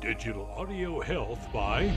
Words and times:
Digital 0.00 0.50
audio 0.56 0.98
health 1.02 1.46
by 1.52 1.92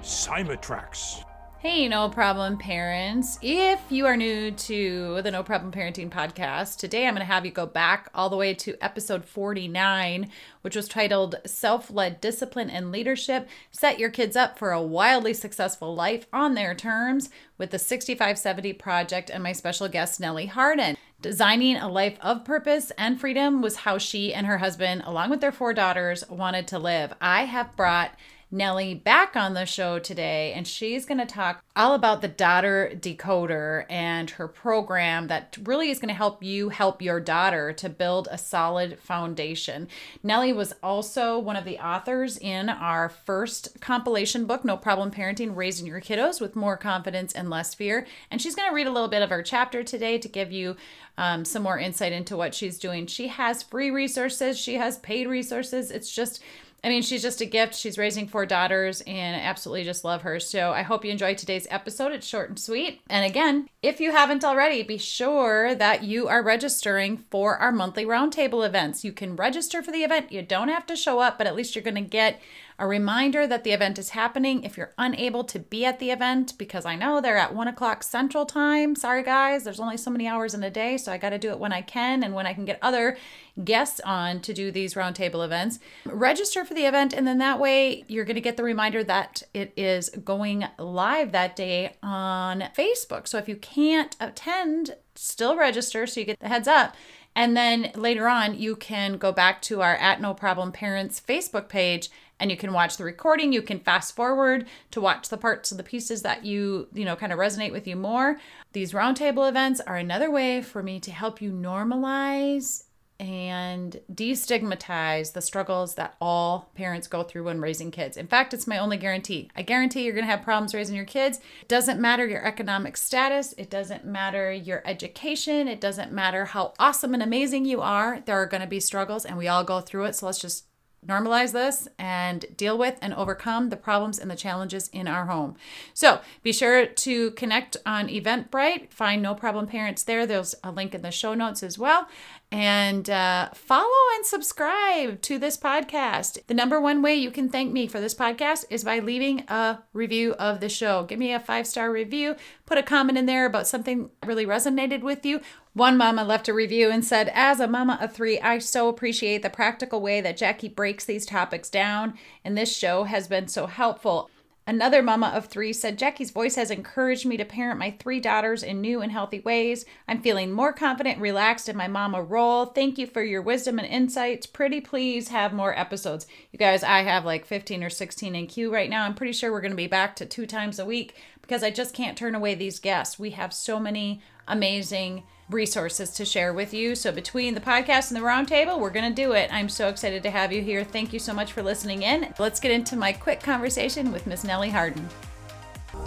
Cymatrax. 0.00 1.22
Hey, 1.58 1.86
no 1.86 2.08
problem, 2.08 2.56
parents. 2.56 3.38
If 3.42 3.78
you 3.90 4.06
are 4.06 4.16
new 4.16 4.52
to 4.52 5.20
the 5.20 5.30
No 5.30 5.42
Problem 5.42 5.70
Parenting 5.70 6.08
podcast, 6.08 6.78
today 6.78 7.06
I'm 7.06 7.14
going 7.14 7.26
to 7.26 7.30
have 7.30 7.44
you 7.44 7.52
go 7.52 7.66
back 7.66 8.08
all 8.14 8.30
the 8.30 8.38
way 8.38 8.54
to 8.54 8.74
episode 8.80 9.26
49, 9.26 10.30
which 10.62 10.74
was 10.74 10.88
titled 10.88 11.36
Self 11.44 11.90
Led 11.90 12.22
Discipline 12.22 12.70
and 12.70 12.90
Leadership 12.90 13.46
Set 13.70 13.98
Your 13.98 14.10
Kids 14.10 14.34
Up 14.34 14.58
for 14.58 14.72
a 14.72 14.82
Wildly 14.82 15.34
Successful 15.34 15.94
Life 15.94 16.26
on 16.32 16.54
Their 16.54 16.74
Terms 16.74 17.28
with 17.58 17.70
the 17.70 17.78
6570 17.78 18.72
Project 18.72 19.28
and 19.28 19.42
my 19.42 19.52
special 19.52 19.88
guest, 19.88 20.18
Nellie 20.18 20.46
Harden. 20.46 20.96
Designing 21.22 21.76
a 21.76 21.86
life 21.86 22.18
of 22.20 22.44
purpose 22.44 22.90
and 22.98 23.20
freedom 23.20 23.62
was 23.62 23.76
how 23.76 23.96
she 23.96 24.34
and 24.34 24.44
her 24.44 24.58
husband, 24.58 25.04
along 25.06 25.30
with 25.30 25.40
their 25.40 25.52
four 25.52 25.72
daughters, 25.72 26.28
wanted 26.28 26.66
to 26.66 26.80
live. 26.80 27.14
I 27.20 27.44
have 27.44 27.76
brought 27.76 28.10
Nellie 28.52 28.94
back 28.94 29.34
on 29.34 29.54
the 29.54 29.64
show 29.64 29.98
today, 29.98 30.52
and 30.52 30.68
she's 30.68 31.06
going 31.06 31.18
to 31.18 31.26
talk 31.26 31.64
all 31.74 31.94
about 31.94 32.20
the 32.20 32.28
daughter 32.28 32.92
decoder 32.94 33.86
and 33.88 34.28
her 34.28 34.46
program 34.46 35.28
that 35.28 35.56
really 35.64 35.88
is 35.88 35.98
going 35.98 36.10
to 36.10 36.14
help 36.14 36.42
you 36.42 36.68
help 36.68 37.00
your 37.00 37.18
daughter 37.18 37.72
to 37.72 37.88
build 37.88 38.28
a 38.30 38.36
solid 38.36 38.98
foundation. 38.98 39.88
Nellie 40.22 40.52
was 40.52 40.74
also 40.82 41.38
one 41.38 41.56
of 41.56 41.64
the 41.64 41.78
authors 41.78 42.36
in 42.36 42.68
our 42.68 43.08
first 43.08 43.80
compilation 43.80 44.44
book, 44.44 44.66
No 44.66 44.76
Problem 44.76 45.10
Parenting 45.10 45.56
Raising 45.56 45.86
Your 45.86 46.02
Kiddos 46.02 46.38
with 46.38 46.54
More 46.54 46.76
Confidence 46.76 47.32
and 47.32 47.48
Less 47.48 47.74
Fear. 47.74 48.06
And 48.30 48.42
she's 48.42 48.54
going 48.54 48.68
to 48.68 48.74
read 48.74 48.86
a 48.86 48.92
little 48.92 49.08
bit 49.08 49.22
of 49.22 49.30
her 49.30 49.42
chapter 49.42 49.82
today 49.82 50.18
to 50.18 50.28
give 50.28 50.52
you 50.52 50.76
um, 51.16 51.46
some 51.46 51.62
more 51.62 51.78
insight 51.78 52.12
into 52.12 52.36
what 52.36 52.54
she's 52.54 52.78
doing. 52.78 53.06
She 53.06 53.28
has 53.28 53.62
free 53.62 53.90
resources, 53.90 54.58
she 54.58 54.74
has 54.74 54.98
paid 54.98 55.26
resources. 55.26 55.90
It's 55.90 56.14
just 56.14 56.42
I 56.84 56.88
mean, 56.88 57.02
she's 57.02 57.22
just 57.22 57.40
a 57.40 57.46
gift. 57.46 57.76
She's 57.76 57.96
raising 57.96 58.26
four 58.26 58.44
daughters 58.44 59.02
and 59.02 59.36
I 59.36 59.40
absolutely 59.40 59.84
just 59.84 60.04
love 60.04 60.22
her. 60.22 60.40
So 60.40 60.72
I 60.72 60.82
hope 60.82 61.04
you 61.04 61.12
enjoyed 61.12 61.38
today's 61.38 61.68
episode. 61.70 62.10
It's 62.10 62.26
short 62.26 62.48
and 62.48 62.58
sweet. 62.58 63.00
And 63.08 63.24
again, 63.24 63.68
if 63.82 64.00
you 64.00 64.10
haven't 64.10 64.44
already, 64.44 64.82
be 64.82 64.98
sure 64.98 65.76
that 65.76 66.02
you 66.02 66.26
are 66.26 66.42
registering 66.42 67.24
for 67.30 67.56
our 67.58 67.70
monthly 67.70 68.04
roundtable 68.04 68.66
events. 68.66 69.04
You 69.04 69.12
can 69.12 69.36
register 69.36 69.80
for 69.80 69.92
the 69.92 70.02
event. 70.02 70.32
You 70.32 70.42
don't 70.42 70.68
have 70.68 70.86
to 70.86 70.96
show 70.96 71.20
up, 71.20 71.38
but 71.38 71.46
at 71.46 71.54
least 71.54 71.76
you're 71.76 71.84
going 71.84 71.94
to 71.94 72.00
get 72.00 72.40
a 72.78 72.86
reminder 72.86 73.46
that 73.46 73.64
the 73.64 73.72
event 73.72 73.98
is 73.98 74.10
happening 74.10 74.64
if 74.64 74.76
you're 74.76 74.92
unable 74.98 75.44
to 75.44 75.58
be 75.58 75.84
at 75.84 75.98
the 75.98 76.10
event, 76.10 76.54
because 76.58 76.84
I 76.84 76.96
know 76.96 77.20
they're 77.20 77.36
at 77.36 77.54
one 77.54 77.68
o'clock 77.68 78.02
central 78.02 78.46
time. 78.46 78.94
Sorry, 78.96 79.22
guys, 79.22 79.64
there's 79.64 79.80
only 79.80 79.96
so 79.96 80.10
many 80.10 80.26
hours 80.26 80.54
in 80.54 80.62
a 80.62 80.70
day, 80.70 80.96
so 80.96 81.12
I 81.12 81.18
got 81.18 81.30
to 81.30 81.38
do 81.38 81.50
it 81.50 81.58
when 81.58 81.72
I 81.72 81.82
can 81.82 82.22
and 82.22 82.34
when 82.34 82.46
I 82.46 82.54
can 82.54 82.64
get 82.64 82.78
other 82.82 83.16
guests 83.62 84.00
on 84.00 84.40
to 84.40 84.54
do 84.54 84.70
these 84.70 84.94
roundtable 84.94 85.44
events. 85.44 85.78
Register 86.06 86.64
for 86.64 86.74
the 86.74 86.86
event, 86.86 87.12
and 87.12 87.26
then 87.26 87.38
that 87.38 87.60
way 87.60 88.04
you're 88.08 88.24
going 88.24 88.34
to 88.34 88.40
get 88.40 88.56
the 88.56 88.64
reminder 88.64 89.04
that 89.04 89.42
it 89.52 89.72
is 89.76 90.08
going 90.08 90.64
live 90.78 91.32
that 91.32 91.54
day 91.54 91.96
on 92.02 92.64
Facebook. 92.76 93.28
So 93.28 93.38
if 93.38 93.48
you 93.48 93.56
can't 93.56 94.16
attend, 94.18 94.96
still 95.14 95.56
register 95.56 96.06
so 96.06 96.20
you 96.20 96.26
get 96.26 96.40
the 96.40 96.48
heads 96.48 96.66
up. 96.66 96.96
And 97.34 97.56
then 97.56 97.90
later 97.94 98.28
on, 98.28 98.58
you 98.58 98.76
can 98.76 99.16
go 99.16 99.32
back 99.32 99.62
to 99.62 99.80
our 99.80 99.96
At 99.96 100.20
No 100.20 100.34
Problem 100.34 100.70
Parents 100.72 101.20
Facebook 101.20 101.68
page 101.68 102.10
and 102.38 102.50
you 102.50 102.56
can 102.56 102.72
watch 102.72 102.96
the 102.96 103.04
recording. 103.04 103.52
You 103.52 103.62
can 103.62 103.78
fast 103.78 104.16
forward 104.16 104.66
to 104.90 105.00
watch 105.00 105.28
the 105.28 105.38
parts 105.38 105.70
of 105.70 105.78
the 105.78 105.84
pieces 105.84 106.22
that 106.22 106.44
you, 106.44 106.88
you 106.92 107.04
know, 107.04 107.14
kind 107.14 107.32
of 107.32 107.38
resonate 107.38 107.70
with 107.70 107.86
you 107.86 107.94
more. 107.94 108.38
These 108.72 108.92
roundtable 108.92 109.48
events 109.48 109.80
are 109.80 109.96
another 109.96 110.30
way 110.30 110.60
for 110.60 110.82
me 110.82 110.98
to 111.00 111.12
help 111.12 111.40
you 111.40 111.52
normalize 111.52 112.84
and 113.22 114.00
destigmatize 114.12 115.32
the 115.32 115.40
struggles 115.40 115.94
that 115.94 116.16
all 116.20 116.72
parents 116.74 117.06
go 117.06 117.22
through 117.22 117.44
when 117.44 117.60
raising 117.60 117.92
kids. 117.92 118.16
In 118.16 118.26
fact, 118.26 118.52
it's 118.52 118.66
my 118.66 118.78
only 118.78 118.96
guarantee. 118.96 119.48
I 119.54 119.62
guarantee 119.62 120.02
you're 120.02 120.12
going 120.12 120.26
to 120.26 120.30
have 120.30 120.42
problems 120.42 120.74
raising 120.74 120.96
your 120.96 121.04
kids. 121.04 121.38
It 121.60 121.68
doesn't 121.68 122.00
matter 122.00 122.26
your 122.26 122.44
economic 122.44 122.96
status, 122.96 123.54
it 123.56 123.70
doesn't 123.70 124.04
matter 124.04 124.50
your 124.50 124.82
education, 124.84 125.68
it 125.68 125.80
doesn't 125.80 126.10
matter 126.10 126.46
how 126.46 126.74
awesome 126.80 127.14
and 127.14 127.22
amazing 127.22 127.64
you 127.64 127.80
are. 127.80 128.18
There 128.26 128.42
are 128.42 128.46
going 128.46 128.60
to 128.60 128.66
be 128.66 128.80
struggles 128.80 129.24
and 129.24 129.38
we 129.38 129.46
all 129.46 129.62
go 129.62 129.80
through 129.80 130.06
it. 130.06 130.16
So 130.16 130.26
let's 130.26 130.40
just 130.40 130.64
normalize 131.06 131.52
this 131.52 131.88
and 131.98 132.44
deal 132.56 132.78
with 132.78 132.96
and 133.02 133.12
overcome 133.14 133.68
the 133.68 133.76
problems 133.76 134.18
and 134.18 134.30
the 134.30 134.36
challenges 134.36 134.88
in 134.88 135.08
our 135.08 135.26
home. 135.26 135.56
So 135.94 136.20
be 136.42 136.52
sure 136.52 136.86
to 136.86 137.30
connect 137.32 137.76
on 137.84 138.08
Eventbrite. 138.08 138.90
Find 138.90 139.20
No 139.20 139.34
Problem 139.34 139.66
Parents 139.66 140.04
there. 140.04 140.26
There's 140.26 140.54
a 140.62 140.70
link 140.70 140.94
in 140.94 141.02
the 141.02 141.10
show 141.10 141.34
notes 141.34 141.62
as 141.62 141.78
well. 141.78 142.08
And 142.52 143.08
uh, 143.08 143.48
follow 143.54 143.88
and 144.14 144.26
subscribe 144.26 145.22
to 145.22 145.38
this 145.38 145.56
podcast. 145.56 146.46
The 146.48 146.54
number 146.54 146.78
one 146.78 147.00
way 147.00 147.14
you 147.14 147.30
can 147.30 147.48
thank 147.48 147.72
me 147.72 147.86
for 147.86 147.98
this 147.98 148.14
podcast 148.14 148.66
is 148.68 148.84
by 148.84 148.98
leaving 148.98 149.40
a 149.48 149.78
review 149.94 150.34
of 150.34 150.60
the 150.60 150.68
show. 150.68 151.04
Give 151.04 151.18
me 151.18 151.32
a 151.32 151.40
five 151.40 151.66
star 151.66 151.90
review, 151.90 152.36
put 152.66 152.76
a 152.76 152.82
comment 152.82 153.16
in 153.16 153.24
there 153.24 153.46
about 153.46 153.66
something 153.66 154.10
really 154.26 154.44
resonated 154.44 155.00
with 155.00 155.24
you. 155.24 155.40
One 155.72 155.96
mama 155.96 156.24
left 156.24 156.46
a 156.46 156.52
review 156.52 156.90
and 156.90 157.02
said, 157.02 157.32
As 157.32 157.58
a 157.58 157.66
mama 157.66 157.98
of 158.02 158.12
three, 158.12 158.38
I 158.38 158.58
so 158.58 158.88
appreciate 158.88 159.40
the 159.40 159.48
practical 159.48 160.02
way 160.02 160.20
that 160.20 160.36
Jackie 160.36 160.68
breaks 160.68 161.06
these 161.06 161.24
topics 161.24 161.70
down, 161.70 162.18
and 162.44 162.58
this 162.58 162.76
show 162.76 163.04
has 163.04 163.28
been 163.28 163.48
so 163.48 163.66
helpful. 163.66 164.28
Another 164.64 165.02
mama 165.02 165.32
of 165.34 165.46
three 165.46 165.72
said, 165.72 165.98
Jackie's 165.98 166.30
voice 166.30 166.54
has 166.54 166.70
encouraged 166.70 167.26
me 167.26 167.36
to 167.36 167.44
parent 167.44 167.80
my 167.80 167.90
three 167.90 168.20
daughters 168.20 168.62
in 168.62 168.80
new 168.80 169.00
and 169.00 169.10
healthy 169.10 169.40
ways. 169.40 169.84
I'm 170.06 170.22
feeling 170.22 170.52
more 170.52 170.72
confident 170.72 171.20
relaxed 171.20 171.68
in 171.68 171.76
my 171.76 171.88
mama 171.88 172.22
role. 172.22 172.66
Thank 172.66 172.96
you 172.96 173.08
for 173.08 173.24
your 173.24 173.42
wisdom 173.42 173.80
and 173.80 173.88
insights. 173.88 174.46
Pretty 174.46 174.80
please 174.80 175.28
have 175.28 175.52
more 175.52 175.76
episodes. 175.76 176.28
You 176.52 176.60
guys, 176.60 176.84
I 176.84 177.02
have 177.02 177.24
like 177.24 177.44
15 177.44 177.82
or 177.82 177.90
16 177.90 178.36
in 178.36 178.46
queue 178.46 178.72
right 178.72 178.88
now. 178.88 179.04
I'm 179.04 179.14
pretty 179.14 179.32
sure 179.32 179.50
we're 179.50 179.60
going 179.60 179.72
to 179.72 179.76
be 179.76 179.88
back 179.88 180.14
to 180.16 180.26
two 180.26 180.46
times 180.46 180.78
a 180.78 180.86
week 180.86 181.16
because 181.40 181.64
I 181.64 181.70
just 181.70 181.92
can't 181.92 182.16
turn 182.16 182.36
away 182.36 182.54
these 182.54 182.78
guests. 182.78 183.18
We 183.18 183.30
have 183.30 183.52
so 183.52 183.80
many 183.80 184.22
amazing 184.46 185.24
resources 185.52 186.10
to 186.10 186.24
share 186.24 186.52
with 186.52 186.72
you. 186.74 186.94
So 186.94 187.12
between 187.12 187.54
the 187.54 187.60
podcast 187.60 188.10
and 188.10 188.16
the 188.16 188.26
roundtable, 188.26 188.80
we're 188.80 188.90
going 188.90 189.08
to 189.08 189.22
do 189.22 189.32
it. 189.32 189.52
I'm 189.52 189.68
so 189.68 189.88
excited 189.88 190.22
to 190.22 190.30
have 190.30 190.52
you 190.52 190.62
here. 190.62 190.84
Thank 190.84 191.12
you 191.12 191.18
so 191.18 191.32
much 191.32 191.52
for 191.52 191.62
listening 191.62 192.02
in. 192.02 192.32
Let's 192.38 192.60
get 192.60 192.72
into 192.72 192.96
my 192.96 193.12
quick 193.12 193.40
conversation 193.40 194.12
with 194.12 194.26
Miss 194.26 194.44
Nellie 194.44 194.70
Harden. 194.70 195.08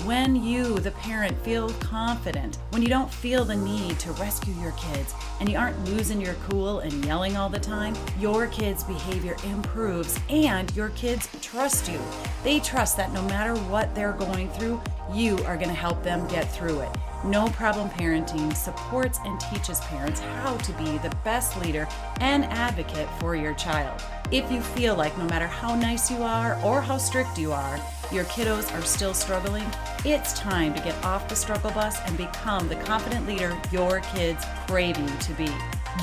When 0.04 0.36
you, 0.36 0.80
the 0.80 0.92
parent, 0.92 1.38
feel 1.44 1.70
confident, 1.74 2.58
when 2.72 2.82
you 2.82 2.88
don't 2.88 3.12
feel 3.12 3.46
the 3.46 3.56
need 3.56 4.00
to 4.00 4.12
rescue 4.14 4.54
your 4.56 4.72
kids, 4.72 5.14
and 5.40 5.48
you 5.48 5.60
aren't 5.60 5.84
losing 5.86 6.20
your 6.20 6.34
cool 6.50 6.80
and 6.80 7.06
yelling 7.06 7.38
all 7.38 7.50
the 7.50 7.60
time, 7.60 7.96
your 8.20 8.48
kids' 8.48 8.84
behavior 8.84 9.38
improves 9.44 10.20
and 10.28 10.76
your 10.76 10.90
kids 10.90 11.30
trust 11.40 11.88
you. 11.92 12.00
They 12.44 12.60
trust 12.62 12.98
that 12.98 13.14
no 13.14 13.22
matter 13.24 13.54
what 13.66 13.94
they're 13.94 14.14
going 14.14 14.50
through, 14.50 14.82
you 15.14 15.38
are 15.46 15.56
going 15.56 15.70
to 15.70 15.76
help 15.76 16.04
them 16.04 16.28
get 16.30 16.52
through 16.52 16.80
it. 16.80 16.90
No 17.24 17.48
Problem 17.50 17.90
Parenting 17.90 18.56
supports 18.56 19.20
and 19.24 19.40
teaches 19.40 19.80
parents 19.82 20.20
how 20.20 20.58
to 20.58 20.74
be 20.74 20.98
the 21.00 21.16
best 21.24 21.60
leader 21.62 21.88
and 22.22 22.46
advocate 22.46 23.10
for 23.20 23.36
your 23.36 23.54
child. 23.54 24.02
If 24.32 24.52
you 24.52 24.62
feel 24.62 24.96
like 24.96 25.16
no 25.18 25.26
matter 25.26 25.48
how 25.48 25.76
nice 25.76 26.10
you 26.10 26.18
are 26.24 26.60
or 26.64 26.82
how 26.82 26.98
strict 26.98 27.38
you 27.38 27.52
are, 27.52 27.80
your 28.12 28.26
kiddos 28.26 28.74
are 28.78 28.84
still 28.84 29.14
struggling, 29.14 29.66
it's 30.04 30.34
time 30.34 30.74
to 30.74 30.82
get 30.82 30.96
off 31.04 31.28
the 31.28 31.36
struggle 31.36 31.72
bus 31.72 31.98
and 32.06 32.18
become 32.18 32.68
the 32.68 32.76
confident 32.76 33.28
leader 33.28 33.58
your 33.72 34.02
kids 34.02 34.44
crave 34.68 34.98
you 34.98 35.08
to 35.08 35.34
be. 35.34 35.50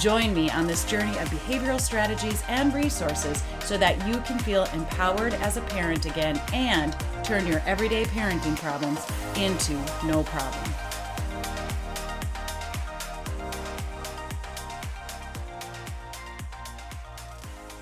Join 0.01 0.33
me 0.35 0.51
on 0.51 0.67
this 0.67 0.85
journey 0.85 1.17
of 1.19 1.29
behavioral 1.29 1.81
strategies 1.81 2.43
and 2.49 2.73
resources 2.75 3.43
so 3.61 3.77
that 3.77 4.07
you 4.09 4.21
can 4.21 4.39
feel 4.39 4.65
empowered 4.73 5.35
as 5.35 5.57
a 5.57 5.63
parent 5.63 6.07
again 6.07 6.41
and 6.53 6.97
turn 7.23 7.47
your 7.47 7.61
everyday 7.67 8.05
parenting 8.05 8.57
problems 8.57 9.07
into 9.37 9.75
no 10.07 10.23
problem. 10.25 10.92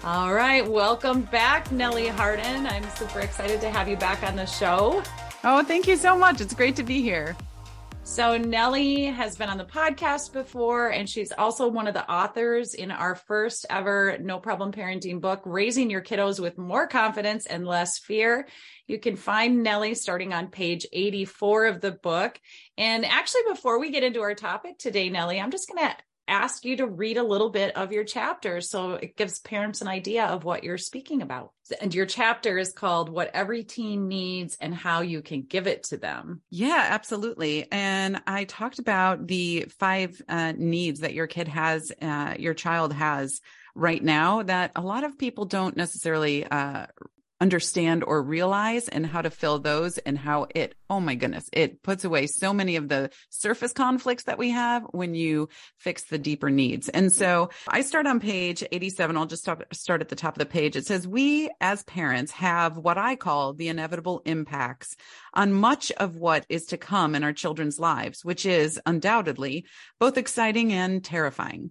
All 0.03 0.33
right, 0.33 0.67
welcome 0.67 1.21
back, 1.21 1.71
Nellie 1.71 2.09
Harden. 2.09 2.67
I'm 2.67 2.89
super 2.93 3.21
excited 3.21 3.61
to 3.61 3.69
have 3.69 3.87
you 3.87 3.99
back 3.99 4.23
on 4.23 4.35
the 4.35 4.47
show. 4.47 5.03
Oh, 5.45 5.63
thank 5.63 5.87
you 5.87 5.95
so 5.95 6.17
much. 6.17 6.41
It's 6.41 6.55
great 6.55 6.75
to 6.77 6.83
be 6.83 7.03
here. 7.03 7.37
So, 8.03 8.39
Nellie 8.39 9.05
has 9.05 9.37
been 9.37 9.51
on 9.51 9.59
the 9.59 9.65
podcast 9.67 10.33
before, 10.33 10.89
and 10.89 11.07
she's 11.07 11.33
also 11.33 11.69
one 11.69 11.87
of 11.87 11.93
the 11.93 12.11
authors 12.11 12.73
in 12.73 12.91
our 12.91 13.15
first 13.15 13.67
ever 13.69 14.17
No 14.19 14.39
Problem 14.39 14.73
Parenting 14.73 15.21
book, 15.21 15.43
Raising 15.45 15.91
Your 15.91 16.01
Kiddos 16.01 16.41
with 16.41 16.57
More 16.57 16.87
Confidence 16.87 17.45
and 17.45 17.67
Less 17.67 17.99
Fear. 17.99 18.49
You 18.87 18.99
can 18.99 19.17
find 19.17 19.63
Nellie 19.63 19.95
starting 19.95 20.33
on 20.33 20.49
page 20.49 20.87
84 20.95 21.67
of 21.67 21.83
the 21.83 21.93
book. 21.93 22.41
And 22.79 23.05
actually, 23.05 23.43
before 23.51 23.79
we 23.79 23.91
get 23.91 24.03
into 24.03 24.23
our 24.23 24.35
topic 24.35 24.79
today, 24.79 25.11
Nellie, 25.11 25.39
I'm 25.39 25.51
just 25.51 25.69
going 25.69 25.87
to 25.87 25.95
ask 26.31 26.65
you 26.65 26.77
to 26.77 26.87
read 26.87 27.17
a 27.17 27.23
little 27.23 27.51
bit 27.51 27.77
of 27.77 27.93
your 27.93 28.05
chapter 28.05 28.61
so 28.61 28.93
it 28.93 29.17
gives 29.17 29.41
parents 29.41 29.81
an 29.81 29.89
idea 29.89 30.25
of 30.27 30.45
what 30.45 30.65
you're 30.65 30.79
speaking 30.79 31.23
about. 31.23 31.53
And 31.81 31.95
your 31.95 32.07
chapter 32.07 32.59
is 32.59 32.73
called 32.73 33.09
What 33.09 33.31
Every 33.35 33.65
Teen 33.65 34.09
Needs 34.09 34.57
and 34.61 34.75
How 34.75 35.03
You 35.03 35.23
Can 35.23 35.43
Give 35.43 35.67
It 35.67 35.85
to 35.85 35.97
Them. 35.97 36.41
Yeah, 36.51 36.87
absolutely. 36.89 37.71
And 37.71 38.23
I 38.27 38.45
talked 38.45 38.79
about 38.79 39.27
the 39.27 39.67
five 39.79 40.21
uh, 40.29 40.53
needs 40.57 41.01
that 41.01 41.15
your 41.15 41.27
kid 41.27 41.49
has, 41.49 41.93
uh, 42.01 42.35
your 42.39 42.55
child 42.55 42.93
has 42.93 43.41
right 43.75 44.03
now 44.03 44.43
that 44.43 44.73
a 44.77 44.81
lot 44.81 45.05
of 45.05 45.19
people 45.19 45.45
don't 45.45 45.77
necessarily 45.77 46.45
uh, 46.45 46.87
understand 47.41 48.05
or 48.05 48.23
realize 48.23 48.89
and 48.89 49.07
how 49.07 49.23
to 49.23 49.31
fill 49.31 49.59
those 49.59 49.99
and 49.99 50.19
how 50.19 50.47
it, 50.55 50.75
oh 50.91 51.01
my 51.01 51.15
goodness, 51.15 51.49
it 51.53 51.83
puts 51.83 52.05
away 52.05 52.27
so 52.27 52.53
many 52.53 52.77
of 52.77 52.89
the 52.89 53.11
surface 53.31 53.73
conflicts 53.73 54.25
that 54.25 54.39
we 54.39 54.51
have 54.51 54.85
when 54.91 55.15
you 55.15 55.49
fix 55.79 56.05
the 56.05 56.19
deeper 56.19 56.51
needs. 56.51 56.89
And 56.89 57.13
so 57.13 57.51
I 57.67 57.81
start 57.81 58.07
on 58.07 58.21
page 58.21 58.63
87. 58.71 59.17
I'll 59.17 59.27
just 59.27 59.43
start, 59.43 59.67
start 59.75 60.03
at 60.03 60.09
the 60.09 60.17
top 60.17 60.35
of 60.35 60.39
the 60.39 60.47
page. 60.47 60.77
It 60.77 60.87
says, 60.87 61.09
we 61.09 61.51
as 61.61 61.83
parents 61.85 62.33
have 62.33 62.77
what 62.77 62.99
I 62.99 63.17
call 63.17 63.55
the 63.55 63.69
inevitable 63.69 64.23
impacts 64.27 64.97
on 65.33 65.53
much 65.53 65.91
of 65.93 66.17
what 66.17 66.45
is 66.49 66.67
to 66.67 66.77
come 66.77 67.15
in 67.15 67.25
our 67.25 67.33
children's 67.33 67.79
lives, 67.79 68.25
which 68.25 68.45
is 68.45 68.81
undoubtedly 68.85 69.65
both 69.99 70.19
exciting 70.19 70.73
and 70.73 71.03
terrifying. 71.03 71.71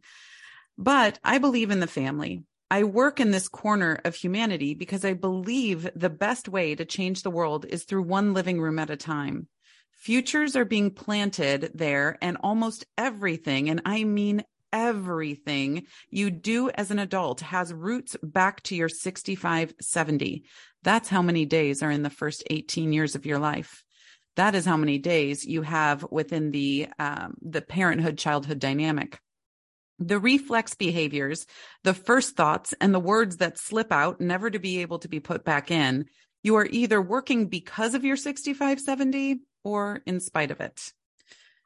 But 0.78 1.20
I 1.24 1.40
believe 1.40 1.72
in 1.72 1.82
the 1.82 1.88
family. 1.88 2.44
I 2.72 2.84
work 2.84 3.20
in 3.20 3.32
this 3.32 3.48
corner 3.48 4.00
of 4.06 4.14
humanity 4.14 4.76
because 4.76 5.04
I 5.04 5.14
believe 5.14 5.90
the 5.96 6.10
best 6.10 6.48
way 6.48 6.76
to 6.76 6.86
change 6.86 7.24
the 7.24 7.32
world 7.32 7.66
is 7.66 7.84
through 7.84 8.04
one 8.04 8.34
living 8.34 8.62
room 8.62 8.78
at 8.78 8.92
a 8.92 8.98
time. 8.98 9.48
Futures 9.92 10.56
are 10.56 10.66
being 10.66 10.92
planted 10.92 11.72
there 11.74 12.18
and 12.22 12.38
almost 12.42 12.86
everything, 12.98 13.70
and 13.70 13.82
I 13.86 14.04
mean 14.04 14.44
everything 14.72 15.88
you 16.12 16.30
do 16.30 16.70
as 16.70 16.92
an 16.92 17.00
adult 17.00 17.42
has 17.42 17.74
roots 17.74 18.16
back 18.22 18.62
to 18.64 18.76
your 18.76 18.88
65, 18.88 19.74
70. 19.82 20.44
That's 20.84 21.10
how 21.10 21.24
many 21.24 21.46
days 21.46 21.82
are 21.82 21.92
in 21.92 22.04
the 22.04 22.10
first 22.12 22.44
18 22.52 22.94
years 22.94 23.16
of 23.16 23.26
your 23.26 23.40
life. 23.40 23.84
That 24.36 24.54
is 24.54 24.64
how 24.66 24.78
many 24.78 25.00
days 25.00 25.44
you 25.44 25.64
have 25.64 26.06
within 26.12 26.52
the 26.52 26.88
um, 27.00 27.34
the 27.42 27.62
parenthood 27.62 28.20
childhood 28.20 28.60
dynamic 28.60 29.20
the 30.00 30.20
reflex 30.20 30.74
behaviors, 30.76 31.46
the 31.84 31.94
first 31.94 32.36
thoughts, 32.36 32.74
and 32.80 32.94
the 32.94 33.00
words 33.00 33.38
that 33.38 33.58
slip 33.58 33.92
out, 33.92 34.22
never 34.22 34.50
to 34.50 34.60
be 34.60 34.82
able 34.82 35.00
to 35.00 35.10
be 35.10 35.20
put 35.20 35.44
back 35.44 35.72
in, 35.72 36.06
you 36.44 36.56
are 36.56 36.68
either 36.70 37.02
working 37.02 37.48
because 37.48 37.94
of 37.94 38.06
your 38.06 38.16
6570 38.16 39.42
or 39.64 40.02
in 40.06 40.20
spite 40.20 40.52
of 40.52 40.62
it. 40.62 40.94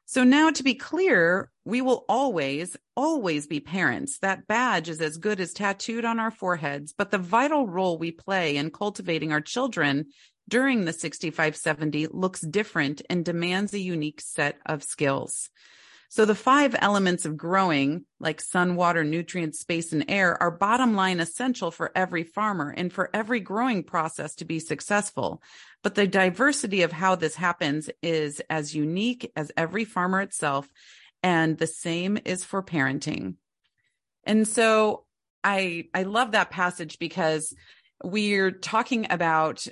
So 0.06 0.22
now 0.22 0.50
to 0.50 0.62
be 0.62 0.74
clear, 0.74 1.50
we 1.64 1.80
will 1.80 2.04
always, 2.08 2.76
always 2.94 3.46
be 3.46 3.60
parents. 3.60 4.18
That 4.18 4.46
badge 4.46 4.90
is 4.90 5.00
as 5.00 5.16
good 5.16 5.40
as 5.40 5.54
tattooed 5.54 6.04
on 6.04 6.20
our 6.20 6.30
foreheads, 6.30 6.92
but 6.92 7.10
the 7.10 7.18
vital 7.18 7.66
role 7.66 7.96
we 7.96 8.10
play 8.10 8.56
in 8.56 8.70
cultivating 8.70 9.32
our 9.32 9.40
children 9.40 10.06
during 10.46 10.84
the 10.84 10.92
6570 10.92 12.08
looks 12.08 12.42
different 12.42 13.00
and 13.08 13.24
demands 13.24 13.72
a 13.72 13.78
unique 13.78 14.20
set 14.20 14.58
of 14.66 14.82
skills. 14.82 15.48
So 16.14 16.24
the 16.24 16.36
five 16.36 16.76
elements 16.78 17.24
of 17.24 17.36
growing, 17.36 18.04
like 18.20 18.40
sun, 18.40 18.76
water, 18.76 19.02
nutrients, 19.02 19.58
space, 19.58 19.92
and 19.92 20.04
air, 20.06 20.40
are 20.40 20.52
bottom 20.52 20.94
line 20.94 21.18
essential 21.18 21.72
for 21.72 21.90
every 21.96 22.22
farmer 22.22 22.70
and 22.70 22.92
for 22.92 23.10
every 23.12 23.40
growing 23.40 23.82
process 23.82 24.36
to 24.36 24.44
be 24.44 24.60
successful. 24.60 25.42
But 25.82 25.96
the 25.96 26.06
diversity 26.06 26.82
of 26.82 26.92
how 26.92 27.16
this 27.16 27.34
happens 27.34 27.90
is 28.00 28.40
as 28.48 28.76
unique 28.76 29.32
as 29.34 29.50
every 29.56 29.84
farmer 29.84 30.20
itself. 30.20 30.68
And 31.24 31.58
the 31.58 31.66
same 31.66 32.16
is 32.24 32.44
for 32.44 32.62
parenting. 32.62 33.34
And 34.22 34.46
so 34.46 35.06
I, 35.42 35.88
I 35.92 36.04
love 36.04 36.30
that 36.30 36.52
passage 36.52 37.00
because 37.00 37.52
we're 38.04 38.52
talking 38.52 39.08
about 39.10 39.66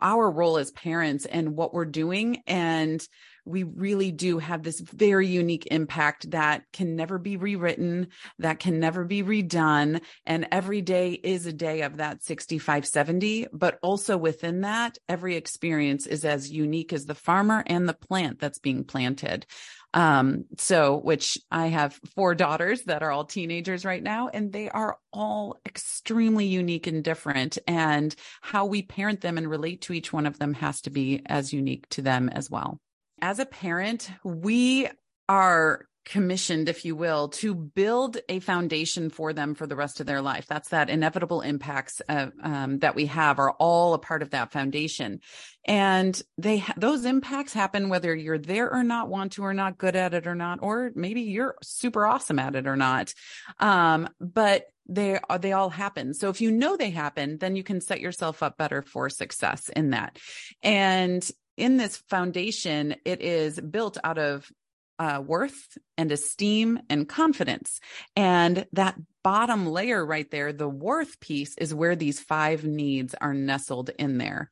our 0.00 0.30
role 0.30 0.58
as 0.58 0.70
parents 0.70 1.26
and 1.26 1.56
what 1.56 1.74
we're 1.74 1.86
doing. 1.86 2.44
And 2.46 3.04
we 3.44 3.64
really 3.64 4.12
do 4.12 4.38
have 4.38 4.62
this 4.62 4.80
very 4.80 5.26
unique 5.26 5.66
impact 5.70 6.30
that 6.30 6.64
can 6.72 6.96
never 6.96 7.18
be 7.18 7.36
rewritten, 7.36 8.08
that 8.38 8.60
can 8.60 8.78
never 8.78 9.04
be 9.04 9.22
redone. 9.22 10.00
And 10.26 10.46
every 10.52 10.80
day 10.80 11.12
is 11.12 11.46
a 11.46 11.52
day 11.52 11.82
of 11.82 11.96
that 11.96 12.22
65, 12.22 12.86
70. 12.86 13.48
But 13.52 13.78
also 13.82 14.16
within 14.16 14.60
that, 14.62 14.98
every 15.08 15.36
experience 15.36 16.06
is 16.06 16.24
as 16.24 16.50
unique 16.50 16.92
as 16.92 17.06
the 17.06 17.14
farmer 17.14 17.64
and 17.66 17.88
the 17.88 17.94
plant 17.94 18.38
that's 18.38 18.58
being 18.58 18.84
planted. 18.84 19.46
Um, 19.94 20.46
so, 20.56 20.96
which 20.96 21.36
I 21.50 21.66
have 21.66 22.00
four 22.14 22.34
daughters 22.34 22.84
that 22.84 23.02
are 23.02 23.10
all 23.10 23.26
teenagers 23.26 23.84
right 23.84 24.02
now, 24.02 24.28
and 24.28 24.50
they 24.50 24.70
are 24.70 24.96
all 25.12 25.60
extremely 25.66 26.46
unique 26.46 26.86
and 26.86 27.04
different. 27.04 27.58
And 27.66 28.14
how 28.40 28.64
we 28.64 28.82
parent 28.82 29.20
them 29.20 29.36
and 29.36 29.50
relate 29.50 29.82
to 29.82 29.92
each 29.92 30.10
one 30.10 30.24
of 30.24 30.38
them 30.38 30.54
has 30.54 30.80
to 30.82 30.90
be 30.90 31.20
as 31.26 31.52
unique 31.52 31.86
to 31.90 32.00
them 32.00 32.30
as 32.30 32.48
well 32.48 32.80
as 33.22 33.38
a 33.38 33.46
parent, 33.46 34.10
we 34.24 34.88
are 35.28 35.86
commissioned, 36.04 36.68
if 36.68 36.84
you 36.84 36.96
will, 36.96 37.28
to 37.28 37.54
build 37.54 38.18
a 38.28 38.40
foundation 38.40 39.08
for 39.08 39.32
them 39.32 39.54
for 39.54 39.68
the 39.68 39.76
rest 39.76 40.00
of 40.00 40.06
their 40.06 40.20
life. 40.20 40.46
That's 40.48 40.70
that 40.70 40.90
inevitable 40.90 41.42
impacts 41.42 42.02
uh, 42.08 42.30
um, 42.42 42.80
that 42.80 42.96
we 42.96 43.06
have 43.06 43.38
are 43.38 43.52
all 43.52 43.94
a 43.94 43.98
part 43.98 44.22
of 44.22 44.30
that 44.30 44.50
foundation. 44.50 45.20
And 45.64 46.20
they, 46.36 46.58
ha- 46.58 46.74
those 46.76 47.04
impacts 47.04 47.52
happen 47.52 47.88
whether 47.88 48.12
you're 48.14 48.36
there 48.36 48.72
or 48.72 48.82
not, 48.82 49.08
want 49.08 49.32
to 49.32 49.44
or 49.44 49.54
not, 49.54 49.78
good 49.78 49.94
at 49.94 50.12
it 50.12 50.26
or 50.26 50.34
not, 50.34 50.58
or 50.60 50.90
maybe 50.96 51.20
you're 51.22 51.54
super 51.62 52.04
awesome 52.04 52.40
at 52.40 52.56
it 52.56 52.66
or 52.66 52.76
not. 52.76 53.14
Um, 53.60 54.08
but 54.18 54.64
they 54.88 55.20
are, 55.28 55.38
they 55.38 55.52
all 55.52 55.70
happen. 55.70 56.14
So 56.14 56.28
if 56.28 56.40
you 56.40 56.50
know 56.50 56.76
they 56.76 56.90
happen, 56.90 57.38
then 57.38 57.54
you 57.54 57.62
can 57.62 57.80
set 57.80 58.00
yourself 58.00 58.42
up 58.42 58.58
better 58.58 58.82
for 58.82 59.08
success 59.08 59.68
in 59.68 59.90
that. 59.90 60.18
And 60.64 61.28
in 61.56 61.76
this 61.76 61.96
foundation, 62.08 62.96
it 63.04 63.20
is 63.20 63.60
built 63.60 63.98
out 64.02 64.18
of 64.18 64.50
uh, 64.98 65.20
worth 65.24 65.78
and 65.98 66.12
esteem 66.12 66.78
and 66.88 67.08
confidence. 67.08 67.80
And 68.14 68.66
that 68.72 68.96
bottom 69.24 69.66
layer 69.66 70.04
right 70.04 70.30
there, 70.30 70.52
the 70.52 70.68
worth 70.68 71.18
piece, 71.18 71.56
is 71.56 71.74
where 71.74 71.96
these 71.96 72.20
five 72.20 72.64
needs 72.64 73.14
are 73.20 73.34
nestled 73.34 73.90
in 73.98 74.18
there. 74.18 74.50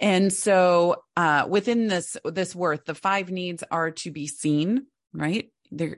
And 0.00 0.32
so 0.32 0.96
uh, 1.16 1.46
within 1.48 1.86
this 1.86 2.16
this 2.24 2.54
worth, 2.54 2.84
the 2.84 2.94
five 2.94 3.30
needs 3.30 3.62
are 3.70 3.92
to 3.92 4.10
be 4.10 4.26
seen, 4.26 4.86
right? 5.12 5.50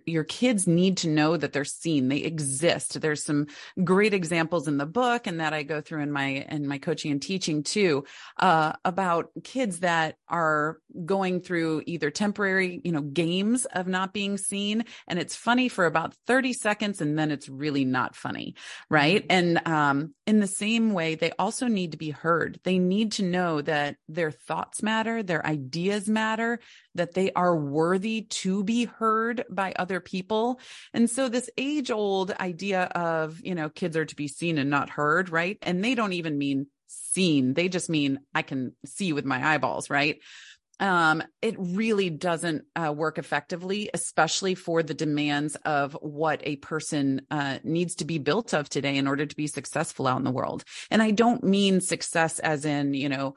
Your 0.07 0.25
kids 0.25 0.67
need 0.67 0.99
to 0.99 1.09
know 1.09 1.37
that 1.37 1.53
they're 1.53 1.65
seen. 1.65 2.09
They 2.09 2.19
exist. 2.19 3.01
There's 3.01 3.25
some 3.25 3.47
great 3.85 4.15
examples 4.15 4.69
in 4.69 4.77
the 4.77 4.87
book 4.87 5.27
and 5.27 5.41
that 5.41 5.53
i 5.53 5.63
go 5.63 5.81
through 5.81 6.03
in 6.03 6.13
my 6.13 6.47
in 6.51 6.67
my 6.67 6.79
coaching 6.79 7.11
and 7.13 7.23
teaching 7.23 7.63
too 7.63 8.05
uh, 8.39 8.73
about 8.85 9.31
kids 9.45 9.81
that 9.81 10.17
are 10.29 10.79
going 11.05 11.41
through 11.41 11.83
either 11.87 12.11
temporary 12.11 12.81
you 12.85 12.93
know 12.93 13.03
games 13.03 13.65
of 13.67 13.87
not 13.87 14.13
being 14.13 14.39
seen. 14.39 14.85
And 15.09 15.19
it's 15.19 15.37
funny 15.37 15.69
for 15.69 15.87
about 15.87 16.15
30 16.27 16.53
seconds 16.53 17.01
and 17.01 17.19
then 17.19 17.31
it's 17.31 17.49
really 17.49 17.85
not 17.85 18.17
funny 18.17 18.55
right? 18.91 19.27
Mm-hmm. 19.27 19.33
and 19.33 19.69
um, 19.69 20.15
in 20.27 20.41
the 20.41 20.47
same 20.47 20.93
way 20.93 21.15
they 21.15 21.33
also 21.39 21.67
need 21.67 21.93
to 21.93 21.99
be 21.99 22.11
heard 22.11 22.59
they 22.65 22.79
need 22.79 23.13
to 23.13 23.23
know 23.23 23.61
that 23.61 23.97
their 24.09 24.31
thoughts 24.31 24.83
matter 24.83 25.23
their 25.23 25.45
ideas 25.47 26.09
matter 26.09 26.59
that 26.97 27.15
they 27.15 27.31
are 27.33 27.57
worthy 27.57 28.23
to 28.23 28.65
be 28.65 28.85
heard 28.85 29.45
by 29.51 29.73
other 29.77 30.01
people. 30.01 30.61
And 30.93 31.09
so 31.09 31.29
this 31.29 31.51
age 31.57 31.91
old 31.91 32.33
idea 32.33 32.85
of, 32.85 33.41
you 33.43 33.55
know, 33.55 33.69
kids 33.69 33.97
are 33.97 34.05
to 34.05 34.17
be 34.17 34.29
seen 34.29 34.59
and 34.59 34.71
not 34.71 34.91
heard, 34.91 35.29
right? 35.31 35.59
And 35.63 35.85
they 35.85 35.95
don't 35.95 36.15
even 36.15 36.39
mean 36.39 36.67
seen. 36.87 37.55
They 37.55 37.69
just 37.69 37.89
mean 37.89 38.21
I 38.35 38.43
can 38.43 38.75
see 38.85 39.13
with 39.13 39.25
my 39.25 39.55
eyeballs, 39.55 39.91
right? 39.91 40.19
Um, 40.81 41.23
it 41.41 41.55
really 41.59 42.11
doesn't 42.11 42.65
uh, 42.75 42.93
work 42.93 43.19
effectively, 43.19 43.91
especially 43.95 44.55
for 44.55 44.83
the 44.83 44.95
demands 44.95 45.57
of 45.65 45.95
what 46.01 46.41
a 46.45 46.57
person 46.57 47.23
uh, 47.31 47.59
needs 47.65 47.95
to 47.97 48.05
be 48.05 48.19
built 48.19 48.53
of 48.53 48.69
today 48.69 48.97
in 48.97 49.09
order 49.09 49.25
to 49.25 49.37
be 49.37 49.47
successful 49.47 50.07
out 50.07 50.19
in 50.19 50.25
the 50.25 50.31
world. 50.31 50.65
And 50.91 51.03
I 51.03 51.13
don't 51.13 51.43
mean 51.43 51.81
success 51.81 52.39
as 52.41 52.65
in, 52.65 52.95
you 52.95 53.09
know, 53.09 53.37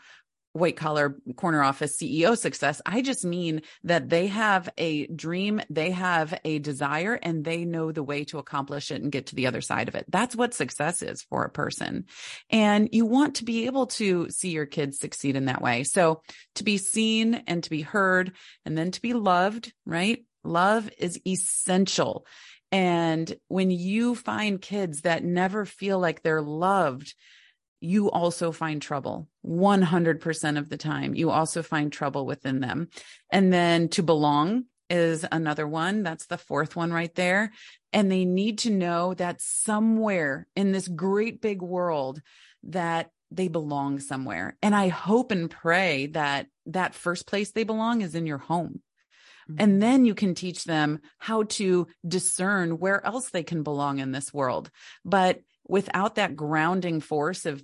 white 0.54 0.76
collar 0.76 1.18
corner 1.36 1.64
office 1.64 1.98
CEO 1.98 2.38
success. 2.38 2.82
I 2.86 3.02
just 3.02 3.24
mean 3.24 3.62
that 3.84 4.10
they 4.10 4.28
have 4.28 4.70
a 4.78 5.08
dream, 5.08 5.62
they 5.70 5.92
have 5.92 6.40
a 6.44 6.60
desire, 6.60 7.14
and 7.22 7.44
they 7.44 7.66
know 7.66 7.92
the 7.92 8.04
way 8.04 8.24
to 8.26 8.40
accomplish 8.40 8.92
it 8.92 9.02
and 9.02 9.12
get 9.12 9.28
to 9.28 9.36
the 9.36 9.48
other 9.48 9.62
side 9.62 9.88
of 9.88 9.96
it. 9.96 10.06
That's 10.10 10.36
what 10.36 10.54
success 10.54 11.02
is 11.02 11.22
for 11.24 11.44
a 11.44 11.50
person. 11.50 12.06
And 12.50 12.90
you 12.92 13.06
want 13.06 13.36
to 13.36 13.46
be 13.46 13.66
able 13.66 13.88
to 13.88 14.30
see 14.30 14.50
your 14.50 14.66
kids 14.66 15.00
succeed 15.00 15.36
in 15.36 15.46
that 15.46 15.62
way. 15.62 15.84
So 15.84 16.22
to 16.56 16.64
be 16.64 16.78
seen 16.78 17.36
and 17.48 17.64
to 17.64 17.70
be 17.70 17.82
heard 17.82 18.34
and 18.66 18.78
then 18.78 18.92
to 18.92 19.02
be 19.02 19.14
loved, 19.14 19.72
right? 19.86 20.26
Love 20.44 20.90
is 20.98 21.20
essential. 21.28 22.26
And 22.72 23.36
when 23.48 23.72
you 23.72 24.16
find 24.16 24.62
kids 24.62 25.02
that 25.02 25.24
never 25.24 25.66
feel 25.66 26.00
like 26.00 26.22
they're 26.22 26.42
loved, 26.42 27.14
you 27.82 28.12
also 28.12 28.52
find 28.52 28.82
trouble 28.82 29.28
100% 29.46 30.58
of 30.58 30.70
the 30.70 30.78
time. 30.78 31.16
You 31.16 31.32
also 31.32 31.64
find 31.64 31.92
trouble 31.92 32.26
within 32.26 32.60
them. 32.60 32.90
And 33.30 33.54
then 33.54 33.90
to 33.90 34.04
belong 34.04 34.66
is 34.90 35.26
another 35.32 35.68
one. 35.68 36.04
That's 36.04 36.26
the 36.26 36.38
fourth 36.38 36.76
one 36.76 36.92
right 36.92 37.14
there. 37.16 37.52
And 37.94 38.12
they 38.12 38.26
need 38.26 38.60
to 38.60 38.70
know 38.70 39.14
that 39.16 39.42
somewhere 39.42 40.48
in 40.56 40.72
this 40.72 40.88
great 40.88 41.42
big 41.42 41.62
world 41.62 42.22
that 42.64 43.12
they 43.32 43.48
belong 43.48 44.00
somewhere. 44.00 44.58
And 44.62 44.76
I 44.76 44.88
hope 44.88 45.32
and 45.32 45.50
pray 45.50 46.08
that 46.08 46.48
that 46.68 46.96
first 46.96 47.28
place 47.28 47.52
they 47.52 47.64
belong 47.64 48.02
is 48.02 48.16
in 48.16 48.26
your 48.26 48.40
home. 48.40 48.82
And 49.58 49.74
mm-hmm. 49.74 49.80
then 49.80 50.06
you 50.06 50.14
can 50.14 50.36
teach 50.36 50.64
them 50.64 51.00
how 51.18 51.44
to 51.44 51.88
discern 52.08 52.78
where 52.78 53.04
else 53.06 53.30
they 53.30 53.44
can 53.44 53.64
belong 53.64 54.00
in 54.00 54.12
this 54.12 54.34
world. 54.34 54.70
But 55.04 55.40
without 55.70 56.16
that 56.16 56.36
grounding 56.36 57.00
force 57.00 57.46
of 57.46 57.64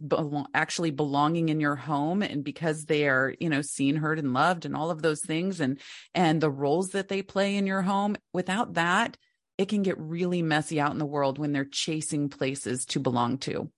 actually 0.54 0.92
belonging 0.92 1.50
in 1.50 1.60
your 1.60 1.76
home 1.76 2.22
and 2.22 2.44
because 2.44 2.86
they 2.86 3.08
are 3.08 3.34
you 3.40 3.50
know 3.50 3.62
seen 3.62 3.98
heard 3.98 4.20
and 4.20 4.34
loved 4.34 4.64
and 4.64 4.76
all 4.76 4.92
of 4.92 5.02
those 5.02 5.22
things 5.22 5.60
and 5.60 5.80
and 6.14 6.40
the 6.40 6.50
roles 6.50 6.90
that 6.90 7.10
they 7.10 7.22
play 7.22 7.56
in 7.58 7.66
your 7.66 7.82
home 7.82 8.16
without 8.32 8.76
that 8.76 9.18
it 9.58 9.70
can 9.70 9.82
get 9.82 10.00
really 10.00 10.42
messy 10.42 10.80
out 10.80 10.92
in 10.92 11.00
the 11.00 11.06
world 11.06 11.40
when 11.40 11.52
they're 11.52 11.66
chasing 11.66 12.30
places 12.30 12.86
to 12.86 13.00
belong 13.00 13.38
to 13.40 13.70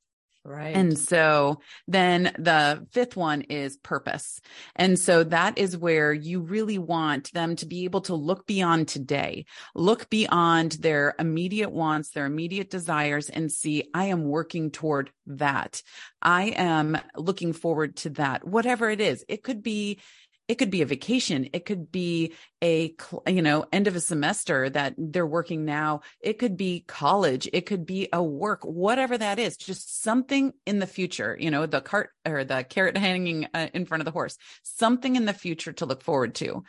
Right. 0.47 0.73
and 0.77 0.97
so 0.97 1.59
then 1.89 2.31
the 2.39 2.87
fifth 2.93 3.17
one 3.17 3.41
is 3.41 3.75
purpose. 3.75 4.39
And 4.77 4.97
so 4.97 5.25
that 5.25 5.57
is 5.57 5.75
where 5.77 6.13
you 6.13 6.39
really 6.39 6.77
want 6.77 7.33
them 7.33 7.57
to 7.57 7.65
be 7.65 7.83
able 7.83 7.99
to 8.01 8.15
look 8.15 8.47
beyond 8.47 8.87
today, 8.87 9.45
look 9.75 10.09
beyond 10.09 10.71
their 10.71 11.15
immediate 11.19 11.73
wants, 11.73 12.11
their 12.11 12.25
immediate 12.25 12.69
desires, 12.69 13.29
and 13.29 13.51
see, 13.51 13.89
I 13.93 14.05
am 14.05 14.23
working 14.23 14.71
toward 14.71 15.11
that. 15.25 15.83
I 16.21 16.53
am 16.55 16.97
looking 17.17 17.51
forward 17.51 17.97
to 17.97 18.11
that, 18.11 18.47
whatever 18.47 18.89
it 18.89 19.01
is. 19.01 19.25
It 19.27 19.43
could 19.43 19.61
be 19.61 19.99
it 20.47 20.55
could 20.55 20.69
be 20.69 20.81
a 20.81 20.85
vacation. 20.85 21.49
It 21.51 21.65
could 21.65 21.91
be 21.91 22.33
a 22.63 22.95
you 23.27 23.41
know 23.41 23.65
end 23.71 23.87
of 23.87 23.95
a 23.95 24.01
semester 24.01 24.69
that 24.69 24.95
they're 24.97 25.27
working 25.27 25.65
now. 25.65 26.01
It 26.21 26.39
could 26.39 26.57
be 26.57 26.85
college. 26.87 27.49
It 27.51 27.65
could 27.65 27.85
be 27.85 28.07
a 28.13 28.23
work 28.23 28.63
whatever 28.63 29.17
that 29.17 29.39
is 29.39 29.57
just 29.57 30.01
something 30.01 30.53
in 30.65 30.79
the 30.79 30.87
future 30.87 31.37
you 31.39 31.51
know 31.51 31.65
the 31.65 31.81
cart 31.81 32.11
or 32.25 32.43
the 32.43 32.63
carrot 32.63 32.97
hanging 32.97 33.47
uh, 33.53 33.67
in 33.73 33.85
front 33.85 34.01
of 34.01 34.05
the 34.05 34.11
horse 34.11 34.37
something 34.63 35.15
in 35.15 35.25
the 35.25 35.33
future 35.33 35.73
to 35.73 35.85
look 35.85 36.03
forward 36.03 36.35
to. 36.35 36.63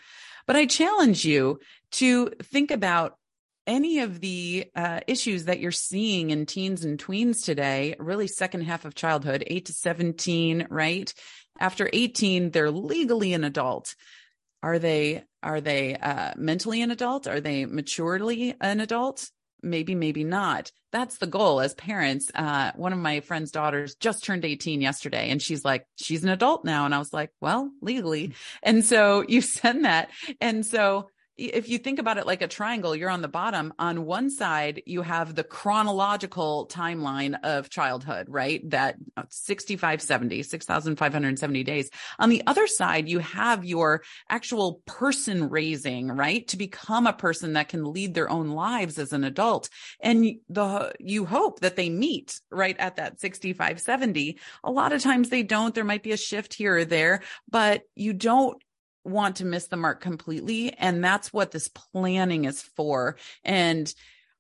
But 0.46 0.56
i 0.56 0.66
challenge 0.66 1.24
you 1.24 1.60
to 1.92 2.30
think 2.42 2.70
about 2.70 3.16
any 3.68 3.98
of 3.98 4.20
the 4.20 4.64
uh, 4.74 5.00
issues 5.06 5.44
that 5.44 5.60
you're 5.60 5.70
seeing 5.70 6.30
in 6.30 6.46
teens 6.46 6.84
and 6.84 6.98
tweens 6.98 7.44
today, 7.44 7.94
really 7.98 8.26
second 8.26 8.62
half 8.62 8.86
of 8.86 8.94
childhood, 8.94 9.44
eight 9.46 9.66
to 9.66 9.74
17, 9.74 10.66
right? 10.70 11.12
After 11.58 11.88
18, 11.92 12.50
they're 12.50 12.70
legally 12.70 13.32
an 13.34 13.44
adult. 13.44 13.94
Are 14.62 14.78
they, 14.78 15.24
are 15.42 15.60
they 15.60 15.94
uh, 15.96 16.32
mentally 16.36 16.82
an 16.82 16.90
adult? 16.90 17.26
Are 17.26 17.40
they 17.40 17.64
maturely 17.64 18.54
an 18.60 18.80
adult? 18.80 19.30
Maybe, 19.62 19.94
maybe 19.94 20.24
not. 20.24 20.70
That's 20.92 21.18
the 21.18 21.26
goal 21.26 21.60
as 21.60 21.74
parents. 21.74 22.30
Uh, 22.34 22.72
one 22.76 22.92
of 22.92 22.98
my 22.98 23.20
friend's 23.20 23.50
daughters 23.50 23.96
just 23.96 24.24
turned 24.24 24.44
18 24.44 24.80
yesterday 24.80 25.30
and 25.30 25.42
she's 25.42 25.64
like, 25.64 25.84
she's 25.96 26.22
an 26.22 26.30
adult 26.30 26.64
now. 26.64 26.84
And 26.84 26.94
I 26.94 26.98
was 26.98 27.12
like, 27.12 27.30
well, 27.40 27.70
legally. 27.82 28.34
And 28.62 28.84
so 28.84 29.24
you 29.26 29.40
send 29.42 29.84
that. 29.84 30.10
And 30.40 30.64
so 30.64 31.08
if 31.38 31.68
you 31.68 31.78
think 31.78 32.00
about 32.00 32.18
it 32.18 32.26
like 32.26 32.42
a 32.42 32.48
triangle, 32.48 32.96
you're 32.96 33.08
on 33.08 33.22
the 33.22 33.28
bottom. 33.28 33.72
On 33.78 34.04
one 34.04 34.28
side, 34.28 34.82
you 34.86 35.02
have 35.02 35.36
the 35.36 35.44
chronological 35.44 36.66
timeline 36.66 37.38
of 37.44 37.70
childhood, 37.70 38.26
right? 38.28 38.68
That 38.70 38.96
uh, 39.16 39.22
6570, 39.30 40.42
6,570 40.42 41.64
days. 41.64 41.90
On 42.18 42.28
the 42.28 42.42
other 42.48 42.66
side, 42.66 43.08
you 43.08 43.20
have 43.20 43.64
your 43.64 44.02
actual 44.28 44.82
person 44.84 45.48
raising, 45.48 46.08
right? 46.08 46.46
To 46.48 46.56
become 46.56 47.06
a 47.06 47.12
person 47.12 47.52
that 47.52 47.68
can 47.68 47.84
lead 47.84 48.14
their 48.14 48.28
own 48.28 48.48
lives 48.48 48.98
as 48.98 49.12
an 49.12 49.22
adult. 49.22 49.68
And 50.00 50.26
the, 50.48 50.92
you 50.98 51.24
hope 51.24 51.60
that 51.60 51.76
they 51.76 51.88
meet 51.88 52.40
right 52.50 52.76
at 52.80 52.96
that 52.96 53.20
6570. 53.20 54.38
A 54.64 54.70
lot 54.72 54.92
of 54.92 55.02
times 55.02 55.28
they 55.28 55.44
don't. 55.44 55.72
There 55.72 55.84
might 55.84 56.02
be 56.02 56.12
a 56.12 56.16
shift 56.16 56.52
here 56.52 56.78
or 56.78 56.84
there, 56.84 57.22
but 57.48 57.82
you 57.94 58.12
don't 58.12 58.60
want 59.08 59.36
to 59.36 59.44
miss 59.44 59.66
the 59.68 59.76
mark 59.76 60.00
completely. 60.00 60.72
And 60.72 61.02
that's 61.02 61.32
what 61.32 61.50
this 61.50 61.68
planning 61.68 62.44
is 62.44 62.62
for. 62.62 63.16
And 63.44 63.92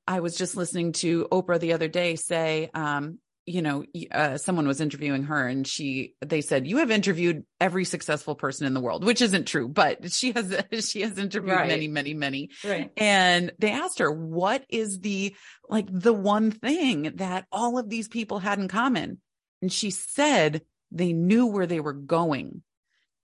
I 0.06 0.20
was 0.20 0.36
just 0.36 0.56
listening 0.56 0.92
to 0.92 1.26
Oprah 1.30 1.60
the 1.60 1.72
other 1.74 1.88
day 1.88 2.16
say, 2.16 2.70
um, 2.74 3.18
you 3.44 3.62
know, 3.62 3.82
uh, 4.12 4.36
someone 4.36 4.68
was 4.68 4.80
interviewing 4.80 5.22
her 5.24 5.46
and 5.48 5.66
she, 5.66 6.14
they 6.20 6.42
said, 6.42 6.66
you 6.66 6.78
have 6.78 6.90
interviewed 6.90 7.44
every 7.58 7.86
successful 7.86 8.34
person 8.34 8.66
in 8.66 8.74
the 8.74 8.80
world, 8.80 9.04
which 9.04 9.22
isn't 9.22 9.46
true, 9.46 9.68
but 9.68 10.12
she 10.12 10.32
has, 10.32 10.54
she 10.86 11.00
has 11.00 11.16
interviewed 11.16 11.56
Right. 11.56 11.68
many, 11.68 11.88
many, 11.88 12.12
many. 12.12 12.50
Right. 12.62 12.90
And 12.98 13.50
they 13.58 13.70
asked 13.70 14.00
her, 14.00 14.10
what 14.10 14.64
is 14.68 15.00
the, 15.00 15.34
like 15.68 15.86
the 15.90 16.12
one 16.12 16.50
thing 16.50 17.12
that 17.16 17.46
all 17.50 17.78
of 17.78 17.88
these 17.88 18.08
people 18.08 18.38
had 18.38 18.58
in 18.58 18.68
common? 18.68 19.20
And 19.62 19.72
she 19.72 19.90
said 19.90 20.60
they 20.90 21.12
knew 21.14 21.46
where 21.46 21.66
they 21.66 21.80
were 21.80 21.94
going. 21.94 22.62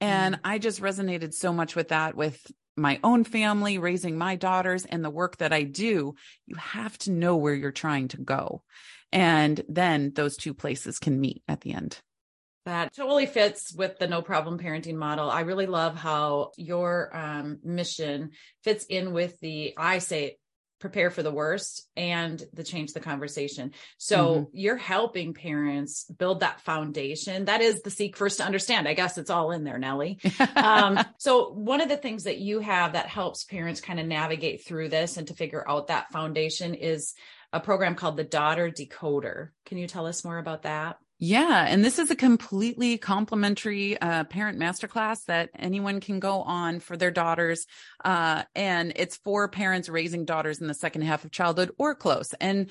And 0.05 0.41
I 0.45 0.59
just 0.59 0.83
resonated 0.83 1.33
so 1.33 1.53
much 1.53 1.75
with 1.75 1.89
that 1.89 2.15
with 2.15 2.41
my 2.77 3.01
own 3.03 3.25
family, 3.25 3.79
raising 3.79 4.19
my 4.19 4.37
daughters 4.37 4.85
and 4.85 5.05
the 5.05 5.11
work 5.11 5.39
that 5.39 5.53
I 5.53 5.63
do. 5.63 6.15
You 6.47 6.57
have 6.57 6.99
to 6.99 7.11
know 7.11 7.37
where 7.37 7.55
you're 7.55 7.73
trying 7.73 8.09
to 8.09 8.19
go. 8.19 8.63
And 9.13 9.63
then 9.69 10.13
those 10.15 10.37
two 10.37 10.53
places 10.53 10.99
can 10.99 11.21
meet 11.21 11.43
at 11.49 11.63
the 11.63 11.73
end. 11.73 12.01
That 12.67 12.95
totally 12.95 13.27
fits 13.27 13.75
with 13.75 13.99
the 13.99 14.09
no 14.09 14.23
problem 14.23 14.59
parenting 14.59 14.97
model. 14.97 15.31
I 15.31 15.41
really 15.41 15.67
love 15.67 15.97
how 15.97 16.51
your 16.57 17.15
um, 17.15 17.61
mission 17.63 18.31
fits 18.63 18.85
in 18.87 19.13
with 19.13 19.39
the, 19.41 19.75
I 19.77 19.99
say, 19.99 20.37
prepare 20.85 21.11
for 21.11 21.23
the 21.23 21.33
worst 21.33 21.89
and 21.97 22.43
the 22.53 22.63
change 22.63 22.93
the 22.93 23.01
conversation. 23.01 23.73
So 23.97 24.17
Mhm. 24.19 24.49
you're 24.53 24.77
helping 24.77 25.33
parents 25.33 26.05
build 26.05 26.41
that 26.41 26.61
foundation. 26.61 27.47
That 27.47 27.63
is 27.63 27.81
the 27.81 27.91
seek 27.91 28.19
first 28.19 28.37
to 28.37 28.45
understand. 28.45 28.87
I 28.87 28.93
guess 28.93 29.17
it's 29.17 29.31
all 29.31 29.51
in 29.51 29.65
there, 29.65 29.79
Nellie. 29.79 30.19
um, 30.57 31.01
so 31.17 31.49
one 31.55 31.81
of 31.81 31.89
the 31.89 31.97
things 31.97 32.25
that 32.25 32.37
you 32.37 32.61
have 32.61 32.93
that 32.93 33.07
helps 33.07 33.45
parents 33.45 33.81
kind 33.81 33.99
of 33.99 34.05
navigate 34.07 34.67
through 34.67 34.91
this 34.91 35.17
and 35.17 35.27
to 35.29 35.35
figure 35.35 35.67
out 35.67 35.87
that 35.87 36.13
foundation 36.13 36.75
is 36.75 37.15
a 37.51 37.61
program 37.61 37.95
called 37.95 38.19
the 38.19 38.25
Daughter 38.25 38.69
Decoder. 38.69 39.49
Can 39.65 39.79
you 39.79 39.87
tell 39.87 40.07
us 40.07 40.23
more 40.23 40.37
about 40.37 40.65
that? 40.65 40.99
Yeah. 41.27 41.65
And 41.67 41.83
this 41.83 41.99
is 41.99 42.11
a 42.11 42.17
completely 42.17 42.99
complimentary 42.99 43.99
uh, 43.99 44.25
parent 44.25 44.59
masterclass 44.59 45.25
that 45.25 45.49
anyone 45.59 46.01
can 46.01 46.21
go 46.21 46.43
on 46.43 46.81
for 46.81 46.99
their 46.99 47.11
daughters. 47.11 47.67
Uh, 48.05 48.43
and 48.55 48.93
it's 48.97 49.17
for 49.17 49.49
parents 49.49 49.89
raising 49.89 50.27
daughters 50.27 50.61
in 50.61 50.67
the 50.67 50.75
second 50.75 51.01
half 51.01 51.25
of 51.25 51.31
childhood 51.31 51.71
or 51.79 51.95
close. 51.95 52.35
And 52.43 52.71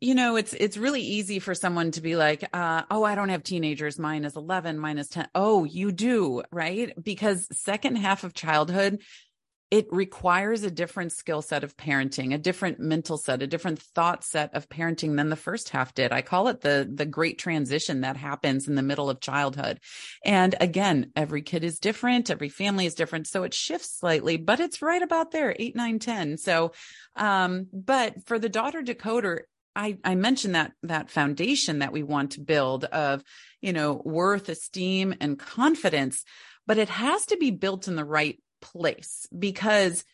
you 0.00 0.14
know, 0.14 0.36
it's 0.36 0.54
it's 0.54 0.76
really 0.76 1.02
easy 1.02 1.40
for 1.40 1.54
someone 1.54 1.90
to 1.92 2.00
be 2.00 2.14
like, 2.14 2.48
uh, 2.52 2.82
"Oh, 2.90 3.02
I 3.02 3.14
don't 3.14 3.28
have 3.28 3.42
teenagers. 3.42 3.98
Mine 3.98 4.24
is 4.24 4.36
eleven. 4.36 4.78
Mine 4.78 4.98
is 4.98 5.08
ten. 5.08 5.28
Oh, 5.34 5.64
you 5.64 5.92
do, 5.92 6.42
right? 6.50 6.92
Because 7.00 7.46
second 7.52 7.96
half 7.96 8.24
of 8.24 8.34
childhood, 8.34 9.02
it 9.70 9.86
requires 9.90 10.62
a 10.62 10.70
different 10.70 11.12
skill 11.12 11.42
set 11.42 11.62
of 11.62 11.76
parenting, 11.76 12.32
a 12.32 12.38
different 12.38 12.80
mental 12.80 13.18
set, 13.18 13.42
a 13.42 13.46
different 13.46 13.80
thought 13.80 14.24
set 14.24 14.54
of 14.54 14.68
parenting 14.68 15.16
than 15.16 15.28
the 15.28 15.36
first 15.36 15.68
half 15.68 15.92
did. 15.92 16.10
I 16.10 16.22
call 16.22 16.48
it 16.48 16.62
the 16.62 16.90
the 16.90 17.04
great 17.04 17.38
transition 17.38 18.00
that 18.00 18.16
happens 18.16 18.66
in 18.66 18.76
the 18.76 18.82
middle 18.82 19.10
of 19.10 19.20
childhood. 19.20 19.80
And 20.24 20.54
again, 20.60 21.12
every 21.14 21.42
kid 21.42 21.64
is 21.64 21.78
different, 21.78 22.30
every 22.30 22.48
family 22.48 22.86
is 22.86 22.94
different, 22.94 23.26
so 23.26 23.42
it 23.42 23.52
shifts 23.52 23.98
slightly, 23.98 24.38
but 24.38 24.60
it's 24.60 24.80
right 24.80 25.02
about 25.02 25.32
there, 25.32 25.54
8, 25.58 25.76
9, 25.76 25.98
10. 25.98 26.38
So 26.38 26.72
um 27.16 27.66
but 27.72 28.26
for 28.26 28.38
the 28.38 28.48
daughter 28.48 28.82
decoder 28.82 29.40
I, 29.76 29.96
I 30.02 30.16
mentioned 30.16 30.56
that 30.56 30.72
that 30.82 31.08
foundation 31.08 31.80
that 31.80 31.92
we 31.92 32.02
want 32.02 32.32
to 32.32 32.40
build 32.40 32.84
of, 32.84 33.22
you 33.60 33.72
know, 33.72 34.02
worth, 34.04 34.48
esteem, 34.48 35.14
and 35.20 35.38
confidence, 35.38 36.24
but 36.66 36.78
it 36.78 36.88
has 36.88 37.26
to 37.26 37.36
be 37.36 37.52
built 37.52 37.86
in 37.86 37.94
the 37.94 38.04
right 38.04 38.42
place 38.60 39.26
because 39.36 40.04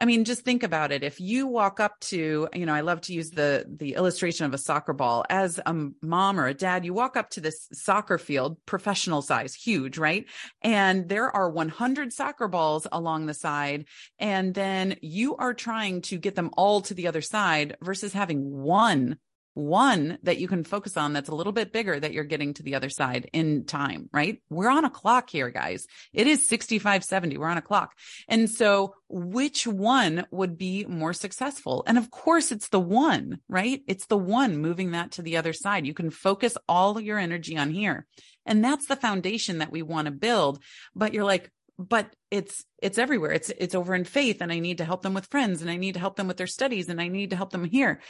I 0.00 0.04
mean, 0.04 0.24
just 0.24 0.42
think 0.42 0.62
about 0.62 0.92
it. 0.92 1.02
If 1.02 1.20
you 1.20 1.48
walk 1.48 1.80
up 1.80 1.98
to, 2.00 2.48
you 2.54 2.66
know, 2.66 2.72
I 2.72 2.82
love 2.82 3.00
to 3.02 3.12
use 3.12 3.30
the 3.30 3.66
the 3.68 3.94
illustration 3.94 4.46
of 4.46 4.54
a 4.54 4.58
soccer 4.58 4.92
ball. 4.92 5.24
As 5.28 5.58
a 5.66 5.74
mom 6.00 6.38
or 6.38 6.46
a 6.46 6.54
dad, 6.54 6.84
you 6.84 6.94
walk 6.94 7.16
up 7.16 7.30
to 7.30 7.40
this 7.40 7.68
soccer 7.72 8.16
field, 8.16 8.58
professional 8.64 9.22
size, 9.22 9.54
huge, 9.54 9.98
right? 9.98 10.26
And 10.62 11.08
there 11.08 11.34
are 11.34 11.50
100 11.50 12.12
soccer 12.12 12.46
balls 12.46 12.86
along 12.92 13.26
the 13.26 13.34
side, 13.34 13.86
and 14.20 14.54
then 14.54 14.96
you 15.02 15.34
are 15.36 15.54
trying 15.54 16.02
to 16.02 16.18
get 16.18 16.36
them 16.36 16.50
all 16.56 16.82
to 16.82 16.94
the 16.94 17.08
other 17.08 17.22
side 17.22 17.76
versus 17.82 18.12
having 18.12 18.52
one 18.52 19.18
one 19.58 20.18
that 20.22 20.38
you 20.38 20.46
can 20.46 20.62
focus 20.62 20.96
on 20.96 21.12
that's 21.12 21.28
a 21.28 21.34
little 21.34 21.52
bit 21.52 21.72
bigger 21.72 21.98
that 21.98 22.12
you're 22.12 22.22
getting 22.22 22.54
to 22.54 22.62
the 22.62 22.76
other 22.76 22.88
side 22.88 23.28
in 23.32 23.64
time, 23.64 24.08
right? 24.12 24.40
We're 24.48 24.70
on 24.70 24.84
a 24.84 24.90
clock 24.90 25.28
here, 25.28 25.50
guys. 25.50 25.86
It 26.12 26.28
is 26.28 26.48
65, 26.48 27.02
70. 27.04 27.36
We're 27.36 27.48
on 27.48 27.58
a 27.58 27.62
clock. 27.62 27.94
And 28.28 28.48
so 28.48 28.94
which 29.08 29.66
one 29.66 30.26
would 30.30 30.56
be 30.58 30.84
more 30.84 31.12
successful? 31.12 31.82
And 31.88 31.98
of 31.98 32.08
course, 32.10 32.52
it's 32.52 32.68
the 32.68 32.78
one, 32.78 33.40
right? 33.48 33.82
It's 33.88 34.06
the 34.06 34.16
one 34.16 34.58
moving 34.58 34.92
that 34.92 35.12
to 35.12 35.22
the 35.22 35.36
other 35.38 35.52
side. 35.52 35.86
You 35.86 35.94
can 35.94 36.10
focus 36.10 36.56
all 36.68 37.00
your 37.00 37.18
energy 37.18 37.58
on 37.58 37.70
here. 37.70 38.06
And 38.46 38.64
that's 38.64 38.86
the 38.86 38.96
foundation 38.96 39.58
that 39.58 39.72
we 39.72 39.82
want 39.82 40.06
to 40.06 40.12
build. 40.12 40.62
But 40.94 41.14
you're 41.14 41.24
like, 41.24 41.50
but 41.78 42.14
it's 42.30 42.64
it's 42.82 42.98
everywhere. 42.98 43.30
It's 43.30 43.50
it's 43.50 43.74
over 43.74 43.94
in 43.94 44.04
faith 44.04 44.38
and 44.40 44.52
i 44.52 44.58
need 44.58 44.78
to 44.78 44.84
help 44.84 45.02
them 45.02 45.14
with 45.14 45.26
friends 45.26 45.62
and 45.62 45.70
i 45.70 45.76
need 45.76 45.94
to 45.94 46.00
help 46.00 46.16
them 46.16 46.26
with 46.26 46.36
their 46.36 46.46
studies 46.46 46.88
and 46.88 47.00
i 47.00 47.08
need 47.08 47.30
to 47.30 47.36
help 47.36 47.50
them 47.50 47.64
here. 47.64 48.00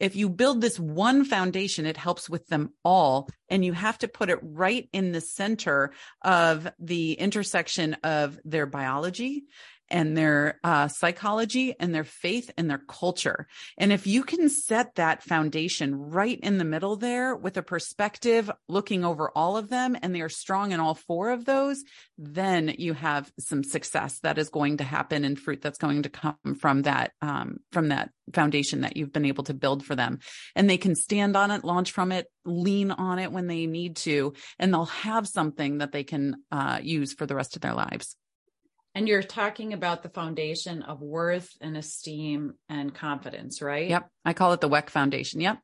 If 0.00 0.16
you 0.16 0.28
build 0.28 0.60
this 0.60 0.78
one 0.78 1.24
foundation 1.24 1.84
it 1.84 1.96
helps 1.96 2.28
with 2.30 2.46
them 2.48 2.72
all 2.84 3.28
and 3.48 3.64
you 3.64 3.72
have 3.74 3.98
to 3.98 4.08
put 4.08 4.30
it 4.30 4.38
right 4.42 4.88
in 4.92 5.12
the 5.12 5.20
center 5.20 5.92
of 6.22 6.70
the 6.78 7.12
intersection 7.12 7.94
of 8.02 8.38
their 8.44 8.66
biology 8.66 9.44
and 9.90 10.16
their 10.16 10.58
uh, 10.64 10.88
psychology 10.88 11.74
and 11.78 11.94
their 11.94 12.04
faith 12.04 12.50
and 12.56 12.68
their 12.68 12.78
culture. 12.78 13.46
And 13.76 13.92
if 13.92 14.06
you 14.06 14.22
can 14.22 14.48
set 14.48 14.94
that 14.96 15.22
foundation 15.22 15.94
right 15.94 16.38
in 16.40 16.58
the 16.58 16.64
middle 16.64 16.96
there 16.96 17.34
with 17.34 17.56
a 17.56 17.62
perspective 17.62 18.50
looking 18.68 19.04
over 19.04 19.30
all 19.34 19.56
of 19.56 19.68
them 19.68 19.96
and 20.00 20.14
they 20.14 20.20
are 20.20 20.28
strong 20.28 20.72
in 20.72 20.80
all 20.80 20.94
four 20.94 21.30
of 21.30 21.44
those, 21.44 21.82
then 22.16 22.74
you 22.78 22.94
have 22.94 23.30
some 23.38 23.62
success 23.62 24.18
that 24.20 24.38
is 24.38 24.48
going 24.48 24.78
to 24.78 24.84
happen 24.84 25.24
and 25.24 25.38
fruit 25.38 25.60
that's 25.62 25.78
going 25.78 26.02
to 26.02 26.08
come 26.08 26.36
from 26.58 26.82
that, 26.82 27.12
um, 27.22 27.58
from 27.72 27.88
that 27.88 28.10
foundation 28.34 28.82
that 28.82 28.96
you've 28.96 29.12
been 29.12 29.24
able 29.24 29.44
to 29.44 29.54
build 29.54 29.84
for 29.84 29.94
them. 29.94 30.18
And 30.54 30.68
they 30.68 30.78
can 30.78 30.94
stand 30.94 31.36
on 31.36 31.50
it, 31.50 31.64
launch 31.64 31.92
from 31.92 32.12
it, 32.12 32.26
lean 32.44 32.90
on 32.90 33.18
it 33.18 33.32
when 33.32 33.46
they 33.46 33.66
need 33.66 33.96
to, 33.96 34.34
and 34.58 34.72
they'll 34.72 34.86
have 34.86 35.28
something 35.28 35.78
that 35.78 35.92
they 35.92 36.04
can 36.04 36.36
uh, 36.50 36.80
use 36.82 37.14
for 37.14 37.26
the 37.26 37.34
rest 37.34 37.56
of 37.56 37.62
their 37.62 37.74
lives. 37.74 38.16
And 38.98 39.06
you're 39.06 39.22
talking 39.22 39.74
about 39.74 40.02
the 40.02 40.08
foundation 40.08 40.82
of 40.82 41.00
worth 41.00 41.56
and 41.60 41.76
esteem 41.76 42.54
and 42.68 42.92
confidence, 42.92 43.62
right? 43.62 43.88
Yep. 43.88 44.10
I 44.24 44.32
call 44.32 44.54
it 44.54 44.60
the 44.60 44.68
WEC 44.68 44.90
Foundation. 44.90 45.40
Yep. 45.40 45.58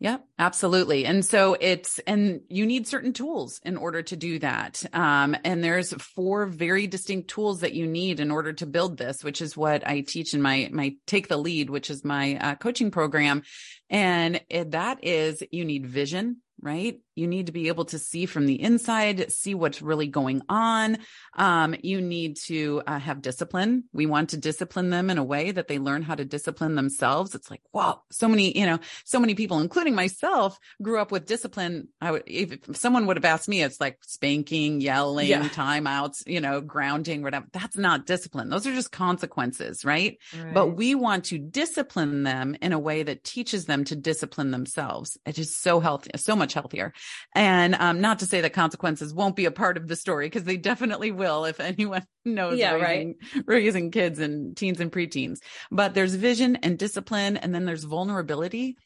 Yep, 0.00 0.22
absolutely. 0.38 1.06
And 1.06 1.24
so 1.24 1.56
it's, 1.58 1.98
and 2.00 2.42
you 2.50 2.66
need 2.66 2.86
certain 2.86 3.14
tools 3.14 3.58
in 3.64 3.78
order 3.78 4.02
to 4.02 4.16
do 4.16 4.38
that. 4.40 4.84
Um, 4.92 5.34
and 5.44 5.64
there's 5.64 5.94
four 5.94 6.44
very 6.44 6.86
distinct 6.86 7.30
tools 7.30 7.60
that 7.60 7.72
you 7.72 7.86
need 7.86 8.20
in 8.20 8.30
order 8.30 8.52
to 8.52 8.66
build 8.66 8.98
this, 8.98 9.24
which 9.24 9.40
is 9.40 9.56
what 9.56 9.88
I 9.88 10.02
teach 10.02 10.34
in 10.34 10.42
my, 10.42 10.68
my 10.70 10.96
take 11.06 11.28
the 11.28 11.38
lead, 11.38 11.70
which 11.70 11.88
is 11.88 12.04
my 12.04 12.36
uh, 12.36 12.54
coaching 12.56 12.90
program. 12.90 13.44
And 13.88 14.42
it, 14.50 14.72
that 14.72 15.02
is 15.04 15.42
you 15.50 15.64
need 15.64 15.86
vision, 15.86 16.42
right? 16.60 17.00
You 17.16 17.26
need 17.26 17.46
to 17.46 17.52
be 17.52 17.68
able 17.68 17.86
to 17.86 17.98
see 17.98 18.26
from 18.26 18.46
the 18.46 18.60
inside, 18.60 19.32
see 19.32 19.54
what's 19.54 19.80
really 19.80 20.06
going 20.06 20.42
on. 20.48 20.98
Um, 21.34 21.74
you 21.82 22.00
need 22.00 22.36
to 22.44 22.82
uh, 22.86 22.98
have 22.98 23.22
discipline. 23.22 23.84
We 23.92 24.04
want 24.04 24.30
to 24.30 24.36
discipline 24.36 24.90
them 24.90 25.08
in 25.08 25.16
a 25.16 25.24
way 25.24 25.50
that 25.50 25.66
they 25.66 25.78
learn 25.78 26.02
how 26.02 26.14
to 26.14 26.24
discipline 26.24 26.74
themselves. 26.74 27.34
It's 27.34 27.50
like, 27.50 27.62
wow, 27.72 28.02
so 28.10 28.28
many, 28.28 28.56
you 28.56 28.66
know, 28.66 28.78
so 29.04 29.18
many 29.18 29.34
people, 29.34 29.60
including 29.60 29.94
myself, 29.94 30.58
grew 30.82 31.00
up 31.00 31.10
with 31.10 31.26
discipline. 31.26 31.88
I 32.00 32.12
would, 32.12 32.24
if 32.26 32.58
someone 32.76 33.06
would 33.06 33.16
have 33.16 33.24
asked 33.24 33.48
me, 33.48 33.62
it's 33.62 33.80
like 33.80 33.98
spanking, 34.02 34.80
yelling, 34.80 35.28
yeah. 35.28 35.48
timeouts, 35.48 36.26
you 36.26 36.40
know, 36.40 36.60
grounding, 36.60 37.22
whatever. 37.22 37.46
That's 37.52 37.78
not 37.78 38.04
discipline. 38.04 38.50
Those 38.50 38.66
are 38.66 38.74
just 38.74 38.92
consequences, 38.92 39.84
right? 39.84 40.18
right? 40.36 40.52
But 40.52 40.76
we 40.76 40.94
want 40.94 41.24
to 41.26 41.38
discipline 41.38 42.24
them 42.24 42.56
in 42.60 42.74
a 42.74 42.78
way 42.78 43.02
that 43.02 43.24
teaches 43.24 43.64
them 43.64 43.84
to 43.84 43.96
discipline 43.96 44.50
themselves. 44.50 45.16
It 45.24 45.38
is 45.38 45.56
so 45.56 45.80
healthy, 45.80 46.10
so 46.16 46.36
much 46.36 46.52
healthier. 46.52 46.92
And 47.34 47.74
um, 47.74 48.00
not 48.00 48.20
to 48.20 48.26
say 48.26 48.40
that 48.40 48.52
consequences 48.52 49.12
won't 49.12 49.36
be 49.36 49.44
a 49.44 49.50
part 49.50 49.76
of 49.76 49.88
the 49.88 49.96
story 49.96 50.26
because 50.26 50.44
they 50.44 50.56
definitely 50.56 51.10
will 51.10 51.44
if 51.44 51.60
anyone 51.60 52.06
knows 52.24 52.58
yeah, 52.58 52.74
raising, 52.74 53.16
right. 53.34 53.44
raising 53.46 53.90
kids 53.90 54.18
and 54.18 54.56
teens 54.56 54.80
and 54.80 54.90
preteens. 54.92 55.38
But 55.70 55.94
there's 55.94 56.14
vision 56.14 56.56
and 56.56 56.78
discipline, 56.78 57.36
and 57.36 57.54
then 57.54 57.64
there's 57.64 57.84
vulnerability 57.84 58.76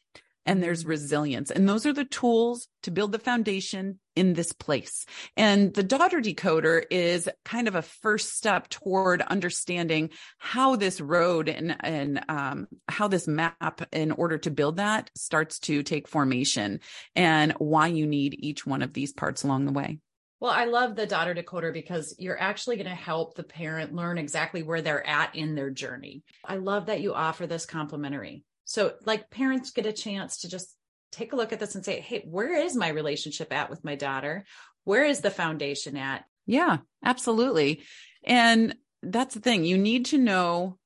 and 0.45 0.61
there's 0.61 0.85
resilience. 0.85 1.51
And 1.51 1.67
those 1.67 1.85
are 1.85 1.93
the 1.93 2.05
tools 2.05 2.67
to 2.83 2.91
build 2.91 3.11
the 3.11 3.19
foundation 3.19 3.99
in 4.15 4.33
this 4.33 4.51
place. 4.51 5.05
And 5.37 5.73
the 5.73 5.83
daughter 5.83 6.19
decoder 6.19 6.83
is 6.89 7.29
kind 7.45 7.67
of 7.67 7.75
a 7.75 7.81
first 7.81 8.35
step 8.35 8.67
toward 8.69 9.21
understanding 9.21 10.09
how 10.37 10.75
this 10.75 10.99
road 10.99 11.47
and, 11.47 11.75
and 11.79 12.23
um, 12.27 12.67
how 12.87 13.07
this 13.07 13.27
map, 13.27 13.87
in 13.91 14.11
order 14.11 14.37
to 14.39 14.51
build 14.51 14.77
that, 14.77 15.09
starts 15.15 15.59
to 15.59 15.83
take 15.83 16.07
formation 16.07 16.79
and 17.15 17.53
why 17.53 17.87
you 17.87 18.05
need 18.07 18.35
each 18.39 18.65
one 18.65 18.81
of 18.81 18.93
these 18.93 19.13
parts 19.13 19.43
along 19.43 19.65
the 19.65 19.71
way. 19.71 19.99
Well, 20.41 20.51
I 20.51 20.65
love 20.65 20.95
the 20.95 21.05
daughter 21.05 21.35
decoder 21.35 21.71
because 21.71 22.15
you're 22.17 22.39
actually 22.39 22.77
going 22.77 22.89
to 22.89 22.95
help 22.95 23.35
the 23.35 23.43
parent 23.43 23.93
learn 23.93 24.17
exactly 24.17 24.63
where 24.63 24.81
they're 24.81 25.07
at 25.07 25.35
in 25.35 25.53
their 25.53 25.69
journey. 25.69 26.23
I 26.43 26.55
love 26.55 26.87
that 26.87 27.01
you 27.01 27.13
offer 27.13 27.45
this 27.45 27.67
complimentary. 27.67 28.43
So, 28.71 28.93
like, 29.05 29.29
parents 29.29 29.71
get 29.71 29.85
a 29.85 29.91
chance 29.91 30.37
to 30.39 30.49
just 30.49 30.73
take 31.11 31.33
a 31.33 31.35
look 31.35 31.51
at 31.51 31.59
this 31.59 31.75
and 31.75 31.83
say, 31.83 31.99
hey, 31.99 32.23
where 32.25 32.55
is 32.55 32.73
my 32.73 32.87
relationship 32.87 33.51
at 33.51 33.69
with 33.69 33.83
my 33.83 33.95
daughter? 33.95 34.45
Where 34.85 35.03
is 35.03 35.19
the 35.19 35.29
foundation 35.29 35.97
at? 35.97 36.23
Yeah, 36.45 36.77
absolutely. 37.03 37.83
And 38.23 38.77
that's 39.03 39.33
the 39.33 39.41
thing. 39.41 39.65
You 39.65 39.77
need 39.77 40.05
to 40.07 40.17
know. 40.17 40.77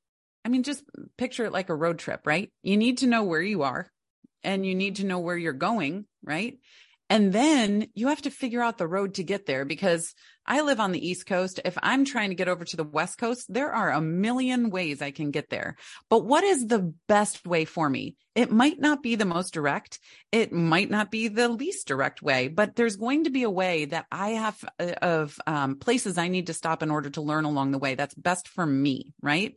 I 0.43 0.49
mean, 0.49 0.63
just 0.63 0.83
picture 1.15 1.45
it 1.45 1.53
like 1.53 1.69
a 1.69 1.75
road 1.75 1.99
trip, 1.99 2.21
right? 2.25 2.51
You 2.63 2.75
need 2.75 2.99
to 2.99 3.07
know 3.07 3.23
where 3.23 3.41
you 3.41 3.61
are 3.61 3.91
and 4.43 4.65
you 4.65 4.73
need 4.73 4.95
to 4.95 5.05
know 5.05 5.19
where 5.19 5.37
you're 5.37 5.53
going, 5.53 6.05
right? 6.23 6.57
And 7.09 7.31
then 7.31 7.87
you 7.93 8.07
have 8.07 8.23
to 8.23 8.31
figure 8.31 8.61
out 8.61 8.77
the 8.77 8.87
road 8.87 9.15
to 9.15 9.23
get 9.23 9.45
there 9.45 9.63
because 9.63 10.15
I 10.45 10.61
live 10.61 10.79
on 10.79 10.91
the 10.91 11.07
East 11.07 11.27
Coast. 11.27 11.59
If 11.63 11.77
I'm 11.83 12.03
trying 12.03 12.29
to 12.29 12.35
get 12.35 12.47
over 12.47 12.65
to 12.65 12.77
the 12.77 12.83
West 12.83 13.19
Coast, 13.19 13.45
there 13.47 13.71
are 13.71 13.91
a 13.91 14.01
million 14.01 14.71
ways 14.71 15.01
I 15.01 15.11
can 15.11 15.29
get 15.29 15.49
there. 15.49 15.75
But 16.09 16.25
what 16.25 16.43
is 16.43 16.65
the 16.65 16.93
best 17.07 17.45
way 17.45 17.65
for 17.65 17.87
me? 17.89 18.15
It 18.33 18.51
might 18.51 18.79
not 18.79 19.03
be 19.03 19.15
the 19.15 19.25
most 19.25 19.53
direct. 19.53 19.99
It 20.31 20.51
might 20.51 20.89
not 20.89 21.11
be 21.11 21.27
the 21.27 21.47
least 21.47 21.87
direct 21.87 22.23
way, 22.23 22.47
but 22.47 22.75
there's 22.75 22.95
going 22.95 23.25
to 23.25 23.29
be 23.29 23.43
a 23.43 23.49
way 23.49 23.85
that 23.85 24.07
I 24.11 24.29
have 24.29 24.65
uh, 24.79 24.93
of 25.01 25.39
um, 25.45 25.77
places 25.77 26.17
I 26.17 26.27
need 26.27 26.47
to 26.47 26.53
stop 26.53 26.81
in 26.81 26.91
order 26.91 27.11
to 27.11 27.21
learn 27.21 27.45
along 27.45 27.71
the 27.71 27.79
way. 27.79 27.95
That's 27.95 28.15
best 28.15 28.47
for 28.47 28.65
me. 28.65 29.13
Right. 29.21 29.55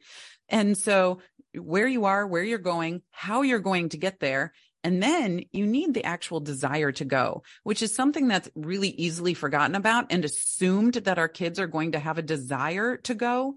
And 0.51 0.77
so 0.77 1.21
where 1.55 1.89
you 1.89 2.05
are, 2.05 2.27
where 2.27 2.43
you're 2.43 2.59
going, 2.59 3.03
how 3.11 3.43
you're 3.43 3.59
going 3.59 3.89
to 3.91 3.97
get 3.97 4.21
there 4.21 4.53
and 4.89 5.03
then 5.03 5.43
you 5.53 5.67
need 5.67 5.93
the 5.93 6.05
actual 6.05 6.41
desire 6.41 6.93
to 6.93 7.05
go, 7.05 7.43
which 7.63 7.83
is 7.83 7.95
something 7.95 8.27
that's 8.27 8.49
really 8.55 8.89
easily 8.89 9.35
forgotten 9.35 9.75
about 9.75 10.07
and 10.09 10.25
assumed 10.25 10.95
that 10.95 11.19
our 11.19 11.29
kids 11.29 11.59
are 11.61 11.67
going 11.67 11.93
to 11.93 11.99
have 11.99 12.17
a 12.17 12.23
desire 12.23 12.97
to 12.97 13.15
go. 13.15 13.57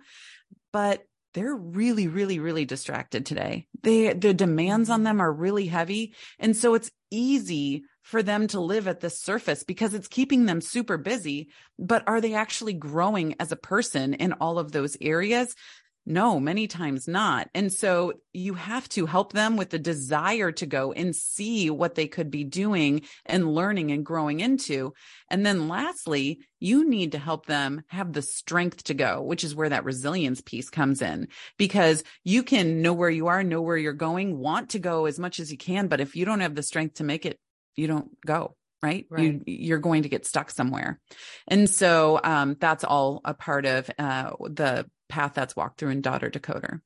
But 0.74 1.06
they're 1.34 1.56
really, 1.56 2.10
really, 2.10 2.40
really 2.40 2.66
distracted 2.66 3.26
today. 3.26 3.68
They, 3.82 4.12
the 4.12 4.34
demands 4.34 4.90
on 4.90 5.04
them 5.04 5.22
are 5.22 5.32
really 5.32 5.68
heavy. 5.68 6.16
And 6.38 6.54
so 6.54 6.74
it's 6.74 6.92
easy 7.10 7.86
for 8.02 8.22
them 8.22 8.48
to 8.48 8.60
live 8.60 8.90
at 8.90 9.00
the 9.00 9.10
surface 9.10 9.64
because 9.64 9.94
it's 9.94 10.10
keeping 10.10 10.48
them 10.48 10.60
super 10.60 10.98
busy. 10.98 11.48
But 11.80 12.04
are 12.08 12.20
they 12.20 12.34
actually 12.34 12.74
growing 12.74 13.36
as 13.40 13.54
a 13.54 13.56
person 13.56 14.16
in 14.16 14.34
all 14.34 14.60
of 14.60 14.74
those 14.74 14.98
areas? 15.00 15.56
No, 16.06 16.40
many 16.40 16.68
times 16.68 17.08
not. 17.08 17.50
And 17.54 17.72
so 17.72 18.14
you 18.34 18.56
have 18.56 18.90
to 18.90 19.06
help 19.06 19.34
them 19.34 19.56
with 19.56 19.70
the 19.70 19.78
desire 19.78 20.52
to 20.54 20.66
go 20.66 20.92
and 20.92 21.16
see 21.16 21.70
what 21.70 21.94
they 21.94 22.08
could 22.08 22.32
be 22.32 22.44
doing 22.44 23.04
and 23.26 23.54
learning 23.54 23.92
and 23.92 24.04
growing 24.04 24.40
into. 24.40 24.94
And 25.30 25.46
then 25.46 25.68
lastly, 25.68 26.40
you 26.60 26.90
need 26.90 27.12
to 27.12 27.20
help 27.20 27.46
them 27.46 27.84
have 27.88 28.14
the 28.14 28.24
strength 28.24 28.86
to 28.86 28.96
go, 28.96 29.22
which 29.22 29.44
is 29.44 29.54
where 29.54 29.70
that 29.70 29.86
resilience 29.86 30.42
piece 30.42 30.72
comes 30.72 31.04
in 31.04 31.28
because 31.58 32.04
you 32.24 32.42
can 32.42 32.82
know 32.82 32.94
where 32.94 33.10
you 33.10 33.28
are, 33.28 33.44
know 33.44 33.62
where 33.62 33.78
you're 33.78 33.94
going, 33.94 34.40
want 34.40 34.70
to 34.70 34.80
go 34.80 35.06
as 35.06 35.20
much 35.20 35.40
as 35.40 35.52
you 35.52 35.58
can. 35.58 35.88
But 35.88 36.02
if 36.02 36.16
you 36.16 36.26
don't 36.26 36.40
have 36.40 36.56
the 36.56 36.64
strength 36.64 36.96
to 36.96 37.04
make 37.04 37.28
it, 37.28 37.40
you 37.76 37.86
don't 37.86 38.10
go 38.26 38.56
right, 38.82 39.06
right. 39.10 39.42
You, 39.46 39.76
are 39.76 39.80
going 39.80 40.04
to 40.04 40.10
get 40.10 40.26
stuck 40.26 40.50
somewhere 40.50 41.00
and 41.48 41.70
so 41.70 42.20
um, 42.24 42.58
that's 42.60 42.84
all 42.84 43.22
a 43.24 43.34
part 43.34 43.66
of 43.66 43.90
uh, 44.00 44.32
the 44.40 44.88
path 45.12 45.34
that's 45.34 45.56
walked 45.56 45.80
through 45.80 45.90
in 45.90 46.02
daughter 46.02 46.30
decoder. 46.30 46.82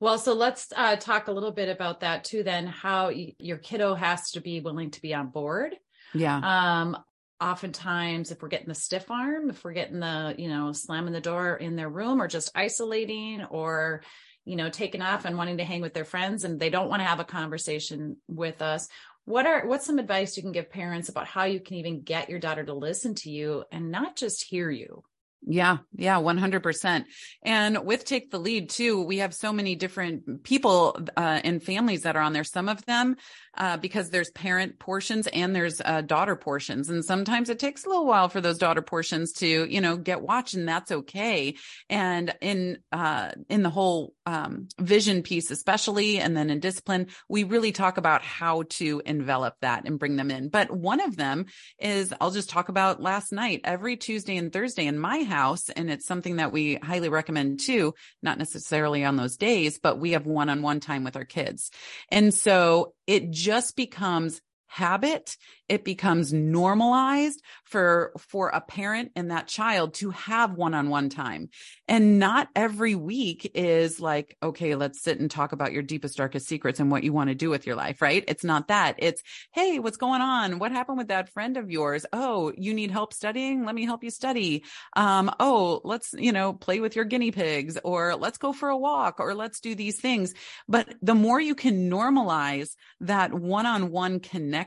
Well 0.00 0.18
so 0.18 0.32
let's 0.32 0.72
uh, 0.74 0.96
talk 0.96 1.28
a 1.28 1.32
little 1.32 1.52
bit 1.52 1.68
about 1.68 2.00
that 2.00 2.24
too 2.24 2.42
then 2.42 2.66
how 2.66 3.06
y- 3.08 3.34
your 3.38 3.58
kiddo 3.58 3.94
has 3.94 4.30
to 4.32 4.40
be 4.40 4.60
willing 4.60 4.90
to 4.92 5.02
be 5.02 5.14
on 5.14 5.28
board. 5.28 5.76
Yeah. 6.14 6.40
Um 6.42 6.96
oftentimes 7.40 8.30
if 8.30 8.40
we're 8.40 8.48
getting 8.48 8.68
the 8.68 8.74
stiff 8.74 9.10
arm 9.10 9.50
if 9.50 9.64
we're 9.64 9.72
getting 9.72 9.98
the 9.98 10.32
you 10.38 10.48
know 10.48 10.72
slamming 10.72 11.12
the 11.12 11.20
door 11.20 11.56
in 11.56 11.74
their 11.74 11.88
room 11.88 12.22
or 12.22 12.28
just 12.28 12.52
isolating 12.54 13.42
or 13.50 14.02
you 14.44 14.54
know 14.54 14.70
taking 14.70 15.02
off 15.02 15.24
and 15.24 15.36
wanting 15.36 15.58
to 15.58 15.64
hang 15.64 15.80
with 15.80 15.92
their 15.92 16.04
friends 16.04 16.44
and 16.44 16.60
they 16.60 16.70
don't 16.70 16.88
want 16.88 17.00
to 17.00 17.06
have 17.06 17.18
a 17.18 17.24
conversation 17.24 18.16
with 18.28 18.62
us 18.62 18.88
what 19.24 19.46
are 19.46 19.66
what's 19.66 19.86
some 19.86 19.98
advice 19.98 20.36
you 20.36 20.42
can 20.42 20.52
give 20.52 20.70
parents 20.70 21.08
about 21.08 21.26
how 21.26 21.44
you 21.44 21.60
can 21.60 21.76
even 21.76 22.02
get 22.02 22.30
your 22.30 22.38
daughter 22.38 22.64
to 22.64 22.74
listen 22.74 23.14
to 23.14 23.30
you 23.30 23.64
and 23.72 23.90
not 23.90 24.16
just 24.16 24.44
hear 24.44 24.70
you 24.70 25.02
yeah, 25.44 25.78
yeah, 25.96 26.16
100%. 26.16 27.04
And 27.42 27.84
with 27.84 28.04
Take 28.04 28.30
the 28.30 28.38
Lead 28.38 28.70
too, 28.70 29.02
we 29.02 29.18
have 29.18 29.34
so 29.34 29.52
many 29.52 29.74
different 29.74 30.44
people 30.44 30.96
uh, 31.16 31.40
and 31.42 31.62
families 31.62 32.02
that 32.02 32.16
are 32.16 32.22
on 32.22 32.32
there. 32.32 32.44
Some 32.44 32.68
of 32.68 32.84
them 32.86 33.16
uh, 33.56 33.76
because 33.76 34.10
there's 34.10 34.30
parent 34.30 34.78
portions 34.78 35.26
and 35.26 35.54
there's 35.54 35.80
uh, 35.84 36.00
daughter 36.00 36.36
portions. 36.36 36.88
And 36.88 37.04
sometimes 37.04 37.50
it 37.50 37.58
takes 37.58 37.84
a 37.84 37.88
little 37.88 38.06
while 38.06 38.28
for 38.28 38.40
those 38.40 38.58
daughter 38.58 38.82
portions 38.82 39.32
to, 39.34 39.46
you 39.46 39.80
know, 39.80 39.96
get 39.96 40.22
watched 40.22 40.54
and 40.54 40.68
that's 40.68 40.92
okay. 40.92 41.56
And 41.90 42.34
in, 42.40 42.78
uh, 42.92 43.32
in 43.48 43.62
the 43.62 43.70
whole, 43.70 44.14
um, 44.24 44.68
vision 44.78 45.22
piece, 45.22 45.50
especially, 45.50 46.18
and 46.18 46.36
then 46.36 46.50
in 46.50 46.60
discipline, 46.60 47.08
we 47.28 47.44
really 47.44 47.72
talk 47.72 47.98
about 47.98 48.22
how 48.22 48.62
to 48.70 49.02
envelop 49.04 49.56
that 49.60 49.86
and 49.86 49.98
bring 49.98 50.16
them 50.16 50.30
in. 50.30 50.48
But 50.48 50.70
one 50.70 51.00
of 51.00 51.16
them 51.16 51.46
is 51.78 52.14
I'll 52.20 52.30
just 52.30 52.48
talk 52.48 52.68
about 52.68 53.02
last 53.02 53.32
night, 53.32 53.62
every 53.64 53.96
Tuesday 53.96 54.36
and 54.36 54.52
Thursday 54.52 54.86
in 54.86 54.98
my 54.98 55.18
house. 55.32 55.70
And 55.70 55.90
it's 55.90 56.06
something 56.06 56.36
that 56.36 56.52
we 56.52 56.74
highly 56.76 57.08
recommend 57.08 57.60
too, 57.60 57.94
not 58.22 58.38
necessarily 58.38 59.04
on 59.04 59.16
those 59.16 59.36
days, 59.36 59.78
but 59.78 59.98
we 59.98 60.12
have 60.12 60.26
one 60.26 60.48
on 60.48 60.62
one 60.62 60.80
time 60.80 61.04
with 61.04 61.16
our 61.16 61.24
kids. 61.24 61.70
And 62.10 62.34
so 62.34 62.94
it 63.06 63.30
just 63.30 63.74
becomes 63.76 64.40
habit 64.72 65.36
it 65.68 65.84
becomes 65.84 66.32
normalized 66.32 67.42
for 67.64 68.12
for 68.18 68.48
a 68.48 68.60
parent 68.60 69.10
and 69.16 69.30
that 69.30 69.48
child 69.48 69.94
to 69.94 70.10
have 70.10 70.52
one-on-one 70.52 71.08
time. 71.08 71.48
And 71.88 72.18
not 72.18 72.48
every 72.56 72.94
week 72.94 73.50
is 73.54 74.00
like 74.00 74.36
okay 74.42 74.74
let's 74.74 75.02
sit 75.02 75.20
and 75.20 75.30
talk 75.30 75.52
about 75.52 75.72
your 75.72 75.82
deepest 75.82 76.16
darkest 76.16 76.46
secrets 76.46 76.80
and 76.80 76.90
what 76.90 77.04
you 77.04 77.12
want 77.12 77.28
to 77.28 77.34
do 77.34 77.50
with 77.50 77.66
your 77.66 77.76
life 77.76 78.00
right? 78.00 78.24
It's 78.28 78.44
not 78.44 78.68
that. 78.68 78.96
It's 78.98 79.22
hey 79.52 79.78
what's 79.78 79.98
going 79.98 80.22
on? 80.22 80.58
What 80.58 80.72
happened 80.72 80.98
with 80.98 81.08
that 81.08 81.28
friend 81.28 81.58
of 81.58 81.70
yours? 81.70 82.06
Oh 82.12 82.52
you 82.56 82.72
need 82.72 82.90
help 82.90 83.12
studying? 83.12 83.66
Let 83.66 83.74
me 83.74 83.84
help 83.84 84.02
you 84.02 84.10
study. 84.10 84.64
Um 84.96 85.30
oh 85.38 85.82
let's 85.84 86.14
you 86.14 86.32
know 86.32 86.54
play 86.54 86.80
with 86.80 86.96
your 86.96 87.04
guinea 87.04 87.30
pigs 87.30 87.76
or 87.84 88.16
let's 88.16 88.38
go 88.38 88.54
for 88.54 88.70
a 88.70 88.78
walk 88.78 89.20
or 89.20 89.34
let's 89.34 89.60
do 89.60 89.74
these 89.74 90.00
things. 90.00 90.32
But 90.66 90.94
the 91.02 91.14
more 91.14 91.40
you 91.40 91.54
can 91.54 91.90
normalize 91.90 92.70
that 93.00 93.34
one-on-one 93.34 94.20
connection 94.20 94.61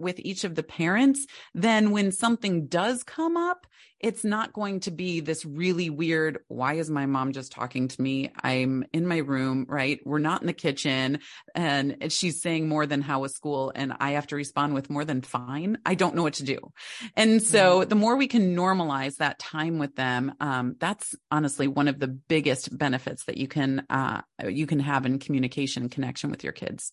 with 0.00 0.18
each 0.18 0.44
of 0.44 0.54
the 0.54 0.62
parents, 0.62 1.26
then 1.54 1.90
when 1.90 2.12
something 2.12 2.66
does 2.66 3.02
come 3.02 3.36
up, 3.36 3.66
it's 4.02 4.24
not 4.24 4.52
going 4.52 4.80
to 4.80 4.90
be 4.90 5.20
this 5.20 5.44
really 5.44 5.88
weird, 5.88 6.40
why 6.48 6.74
is 6.74 6.90
my 6.90 7.06
mom 7.06 7.32
just 7.32 7.52
talking 7.52 7.86
to 7.86 8.02
me? 8.02 8.32
I'm 8.42 8.84
in 8.92 9.06
my 9.06 9.18
room, 9.18 9.64
right? 9.68 10.00
We're 10.04 10.18
not 10.18 10.40
in 10.40 10.48
the 10.48 10.52
kitchen 10.52 11.20
and 11.54 12.12
she's 12.12 12.42
saying 12.42 12.68
more 12.68 12.84
than 12.84 13.00
how 13.00 13.20
was 13.20 13.32
school 13.32 13.70
and 13.74 13.94
I 14.00 14.12
have 14.12 14.26
to 14.28 14.36
respond 14.36 14.74
with 14.74 14.90
more 14.90 15.04
than 15.04 15.22
fine. 15.22 15.78
I 15.86 15.94
don't 15.94 16.16
know 16.16 16.24
what 16.24 16.34
to 16.34 16.42
do. 16.42 16.58
And 17.16 17.40
so 17.40 17.84
the 17.84 17.94
more 17.94 18.16
we 18.16 18.26
can 18.26 18.56
normalize 18.56 19.16
that 19.16 19.38
time 19.38 19.78
with 19.78 19.94
them, 19.94 20.34
um, 20.40 20.74
that's 20.80 21.14
honestly 21.30 21.68
one 21.68 21.86
of 21.86 22.00
the 22.00 22.08
biggest 22.08 22.76
benefits 22.76 23.24
that 23.26 23.36
you 23.36 23.46
can, 23.46 23.86
uh, 23.88 24.22
you 24.48 24.66
can 24.66 24.80
have 24.80 25.06
in 25.06 25.20
communication 25.20 25.84
and 25.84 25.92
connection 25.92 26.30
with 26.30 26.42
your 26.42 26.52
kids. 26.52 26.92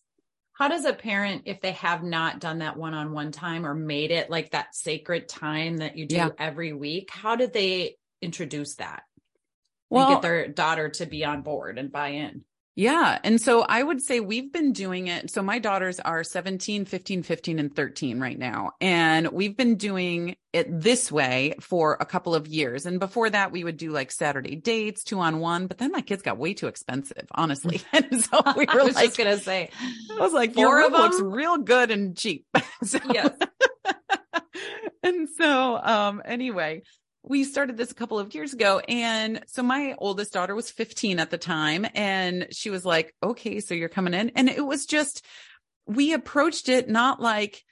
How 0.59 0.67
does 0.67 0.83
a 0.83 0.91
parent, 0.91 1.43
if 1.45 1.61
they 1.61 1.71
have 1.71 2.03
not 2.03 2.41
done 2.41 2.59
that 2.59 2.75
one 2.75 2.93
on 2.93 3.13
one 3.13 3.31
time 3.31 3.65
or 3.65 3.73
made 3.73 4.11
it 4.11 4.29
like 4.29 4.51
that 4.51 4.75
sacred 4.75 5.29
time 5.29 5.77
that 5.77 5.97
you 5.97 6.05
do 6.05 6.17
yeah. 6.17 6.29
every 6.37 6.73
week, 6.73 7.09
how 7.13 7.37
did 7.37 7.53
they 7.53 7.95
introduce 8.21 8.75
that? 8.75 9.03
Well, 9.89 10.09
get 10.09 10.21
their 10.21 10.47
daughter 10.49 10.89
to 10.89 11.05
be 11.05 11.23
on 11.23 11.43
board 11.43 11.77
and 11.79 11.89
buy 11.89 12.09
in. 12.09 12.43
Yeah. 12.79 13.19
And 13.25 13.41
so 13.41 13.65
I 13.67 13.83
would 13.83 14.01
say 14.01 14.21
we've 14.21 14.53
been 14.53 14.71
doing 14.71 15.07
it. 15.07 15.31
So 15.31 15.41
my 15.41 15.59
daughters 15.59 15.99
are 15.99 16.23
17, 16.23 16.85
15, 16.85 17.23
15, 17.23 17.59
and 17.59 17.75
13 17.75 18.21
right 18.21 18.39
now. 18.39 18.71
And 18.79 19.27
we've 19.33 19.57
been 19.57 19.75
doing 19.75 20.37
it 20.53 20.67
this 20.79 21.11
way 21.11 21.55
for 21.59 21.97
a 21.99 22.05
couple 22.05 22.35
of 22.35 22.47
years. 22.47 22.85
And 22.85 22.97
before 22.97 23.29
that, 23.31 23.51
we 23.51 23.65
would 23.65 23.75
do 23.75 23.91
like 23.91 24.13
Saturday 24.13 24.55
dates, 24.55 25.03
two 25.03 25.19
on 25.19 25.41
one. 25.41 25.67
But 25.67 25.77
then 25.77 25.91
my 25.91 25.99
kids 25.99 26.21
got 26.21 26.37
way 26.37 26.53
too 26.53 26.67
expensive, 26.67 27.27
honestly. 27.35 27.81
And 27.91 28.23
so 28.23 28.41
we 28.55 28.65
were 28.73 28.83
like, 28.85 29.07
just 29.07 29.17
going 29.17 29.37
to 29.37 29.43
say, 29.43 29.71
I 30.17 30.21
was 30.21 30.31
like, 30.31 30.53
four 30.53 30.81
of 30.81 30.93
them 30.93 31.01
looks 31.01 31.19
real 31.19 31.57
good 31.57 31.91
and 31.91 32.15
cheap. 32.15 32.45
so, 32.85 32.99
yes. 33.11 33.37
and 35.03 35.27
so, 35.37 35.77
um, 35.83 36.21
anyway, 36.23 36.83
we 37.23 37.43
started 37.43 37.77
this 37.77 37.91
a 37.91 37.95
couple 37.95 38.19
of 38.19 38.33
years 38.33 38.53
ago. 38.53 38.79
And 38.87 39.43
so 39.47 39.61
my 39.61 39.95
oldest 39.97 40.33
daughter 40.33 40.55
was 40.55 40.71
15 40.71 41.19
at 41.19 41.29
the 41.29 41.37
time. 41.37 41.85
And 41.93 42.47
she 42.51 42.69
was 42.69 42.85
like, 42.85 43.13
okay, 43.21 43.59
so 43.59 43.73
you're 43.73 43.89
coming 43.89 44.13
in. 44.13 44.31
And 44.35 44.49
it 44.49 44.65
was 44.65 44.85
just, 44.85 45.25
we 45.85 46.13
approached 46.13 46.69
it 46.69 46.89
not 46.89 47.21
like, 47.21 47.63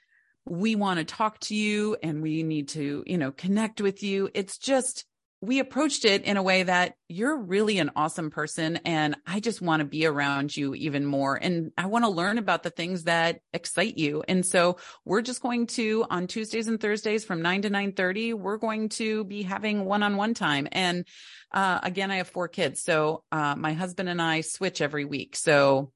we 0.44 0.74
want 0.76 0.98
to 0.98 1.04
talk 1.04 1.38
to 1.40 1.54
you 1.54 1.96
and 2.02 2.22
we 2.22 2.42
need 2.42 2.68
to, 2.68 3.04
you 3.06 3.18
know, 3.18 3.32
connect 3.32 3.80
with 3.80 4.02
you. 4.02 4.30
It's 4.34 4.58
just, 4.58 5.04
we 5.40 5.60
approached 5.60 6.04
it 6.04 6.24
in 6.24 6.36
a 6.36 6.42
way 6.42 6.64
that 6.64 6.94
you're 7.08 7.36
really 7.36 7.78
an 7.78 7.92
awesome 7.94 8.30
person 8.30 8.80
and 8.84 9.16
I 9.24 9.38
just 9.38 9.62
want 9.62 9.80
to 9.80 9.86
be 9.86 10.04
around 10.04 10.56
you 10.56 10.74
even 10.74 11.06
more. 11.06 11.36
And 11.36 11.70
I 11.78 11.86
want 11.86 12.04
to 12.04 12.10
learn 12.10 12.38
about 12.38 12.64
the 12.64 12.70
things 12.70 13.04
that 13.04 13.40
excite 13.52 13.96
you. 13.98 14.24
And 14.26 14.44
so 14.44 14.78
we're 15.04 15.22
just 15.22 15.40
going 15.40 15.68
to 15.68 16.04
on 16.10 16.26
Tuesdays 16.26 16.66
and 16.66 16.80
Thursdays 16.80 17.24
from 17.24 17.40
nine 17.40 17.62
to 17.62 17.70
nine 17.70 17.92
thirty, 17.92 18.34
we're 18.34 18.56
going 18.56 18.88
to 18.90 19.24
be 19.24 19.42
having 19.42 19.84
one 19.84 20.02
on 20.02 20.16
one 20.16 20.34
time. 20.34 20.66
And, 20.72 21.06
uh, 21.52 21.80
again, 21.82 22.10
I 22.10 22.16
have 22.16 22.28
four 22.28 22.48
kids. 22.48 22.82
So, 22.82 23.22
uh, 23.30 23.54
my 23.56 23.74
husband 23.74 24.08
and 24.08 24.20
I 24.20 24.40
switch 24.40 24.80
every 24.80 25.04
week. 25.04 25.36
So 25.36 25.92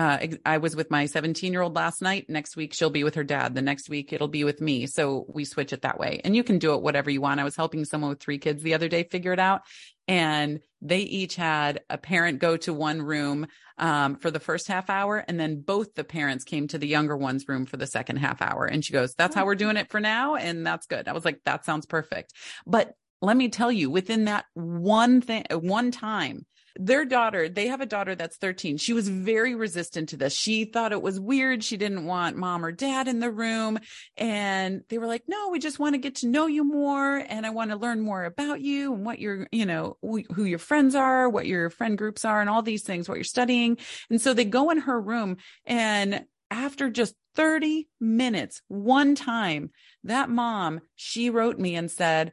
uh, 0.00 0.18
I 0.46 0.56
was 0.56 0.74
with 0.74 0.90
my 0.90 1.04
17 1.04 1.52
year 1.52 1.60
old 1.60 1.76
last 1.76 2.00
night. 2.00 2.24
Next 2.30 2.56
week, 2.56 2.72
she'll 2.72 2.88
be 2.88 3.04
with 3.04 3.16
her 3.16 3.22
dad. 3.22 3.54
The 3.54 3.60
next 3.60 3.90
week, 3.90 4.14
it'll 4.14 4.28
be 4.28 4.44
with 4.44 4.58
me. 4.58 4.86
So 4.86 5.26
we 5.28 5.44
switch 5.44 5.74
it 5.74 5.82
that 5.82 5.98
way. 5.98 6.22
And 6.24 6.34
you 6.34 6.42
can 6.42 6.58
do 6.58 6.72
it 6.72 6.80
whatever 6.80 7.10
you 7.10 7.20
want. 7.20 7.38
I 7.38 7.44
was 7.44 7.54
helping 7.54 7.84
someone 7.84 8.08
with 8.08 8.20
three 8.20 8.38
kids 8.38 8.62
the 8.62 8.72
other 8.72 8.88
day 8.88 9.02
figure 9.02 9.34
it 9.34 9.38
out. 9.38 9.60
And 10.08 10.60
they 10.80 11.00
each 11.00 11.36
had 11.36 11.82
a 11.90 11.98
parent 11.98 12.38
go 12.38 12.56
to 12.56 12.72
one 12.72 13.02
room 13.02 13.46
um, 13.76 14.16
for 14.16 14.30
the 14.30 14.40
first 14.40 14.68
half 14.68 14.88
hour. 14.88 15.18
And 15.18 15.38
then 15.38 15.60
both 15.60 15.94
the 15.94 16.02
parents 16.02 16.44
came 16.44 16.66
to 16.68 16.78
the 16.78 16.88
younger 16.88 17.14
one's 17.14 17.46
room 17.46 17.66
for 17.66 17.76
the 17.76 17.86
second 17.86 18.16
half 18.16 18.40
hour. 18.40 18.64
And 18.64 18.82
she 18.82 18.94
goes, 18.94 19.14
That's 19.14 19.34
how 19.34 19.44
we're 19.44 19.54
doing 19.54 19.76
it 19.76 19.90
for 19.90 20.00
now. 20.00 20.36
And 20.36 20.66
that's 20.66 20.86
good. 20.86 21.08
I 21.08 21.12
was 21.12 21.26
like, 21.26 21.40
That 21.44 21.66
sounds 21.66 21.84
perfect. 21.84 22.32
But 22.66 22.94
let 23.20 23.36
me 23.36 23.50
tell 23.50 23.70
you, 23.70 23.90
within 23.90 24.24
that 24.24 24.46
one 24.54 25.20
thing, 25.20 25.44
one 25.50 25.90
time, 25.90 26.46
their 26.76 27.04
daughter, 27.04 27.48
they 27.48 27.68
have 27.68 27.80
a 27.80 27.86
daughter 27.86 28.14
that's 28.14 28.36
13. 28.36 28.76
She 28.76 28.92
was 28.92 29.08
very 29.08 29.54
resistant 29.54 30.10
to 30.10 30.16
this. 30.16 30.34
She 30.34 30.64
thought 30.64 30.92
it 30.92 31.02
was 31.02 31.18
weird. 31.18 31.64
She 31.64 31.76
didn't 31.76 32.04
want 32.04 32.36
mom 32.36 32.64
or 32.64 32.72
dad 32.72 33.08
in 33.08 33.20
the 33.20 33.30
room. 33.30 33.78
And 34.16 34.82
they 34.88 34.98
were 34.98 35.06
like, 35.06 35.24
no, 35.26 35.48
we 35.50 35.58
just 35.58 35.78
want 35.78 35.94
to 35.94 35.98
get 35.98 36.16
to 36.16 36.28
know 36.28 36.46
you 36.46 36.64
more. 36.64 37.16
And 37.16 37.44
I 37.46 37.50
want 37.50 37.70
to 37.70 37.76
learn 37.76 38.00
more 38.00 38.24
about 38.24 38.60
you 38.60 38.94
and 38.94 39.04
what 39.04 39.18
your, 39.18 39.46
you 39.52 39.66
know, 39.66 39.96
who 40.02 40.44
your 40.44 40.58
friends 40.58 40.94
are, 40.94 41.28
what 41.28 41.46
your 41.46 41.70
friend 41.70 41.98
groups 41.98 42.24
are, 42.24 42.40
and 42.40 42.48
all 42.48 42.62
these 42.62 42.82
things, 42.82 43.08
what 43.08 43.16
you're 43.16 43.24
studying. 43.24 43.78
And 44.08 44.20
so 44.20 44.34
they 44.34 44.44
go 44.44 44.70
in 44.70 44.78
her 44.78 45.00
room 45.00 45.36
and 45.66 46.24
after 46.50 46.90
just 46.90 47.14
30 47.36 47.88
minutes, 48.00 48.60
one 48.68 49.14
time, 49.14 49.70
that 50.04 50.28
mom, 50.28 50.80
she 50.96 51.30
wrote 51.30 51.58
me 51.58 51.76
and 51.76 51.90
said, 51.90 52.32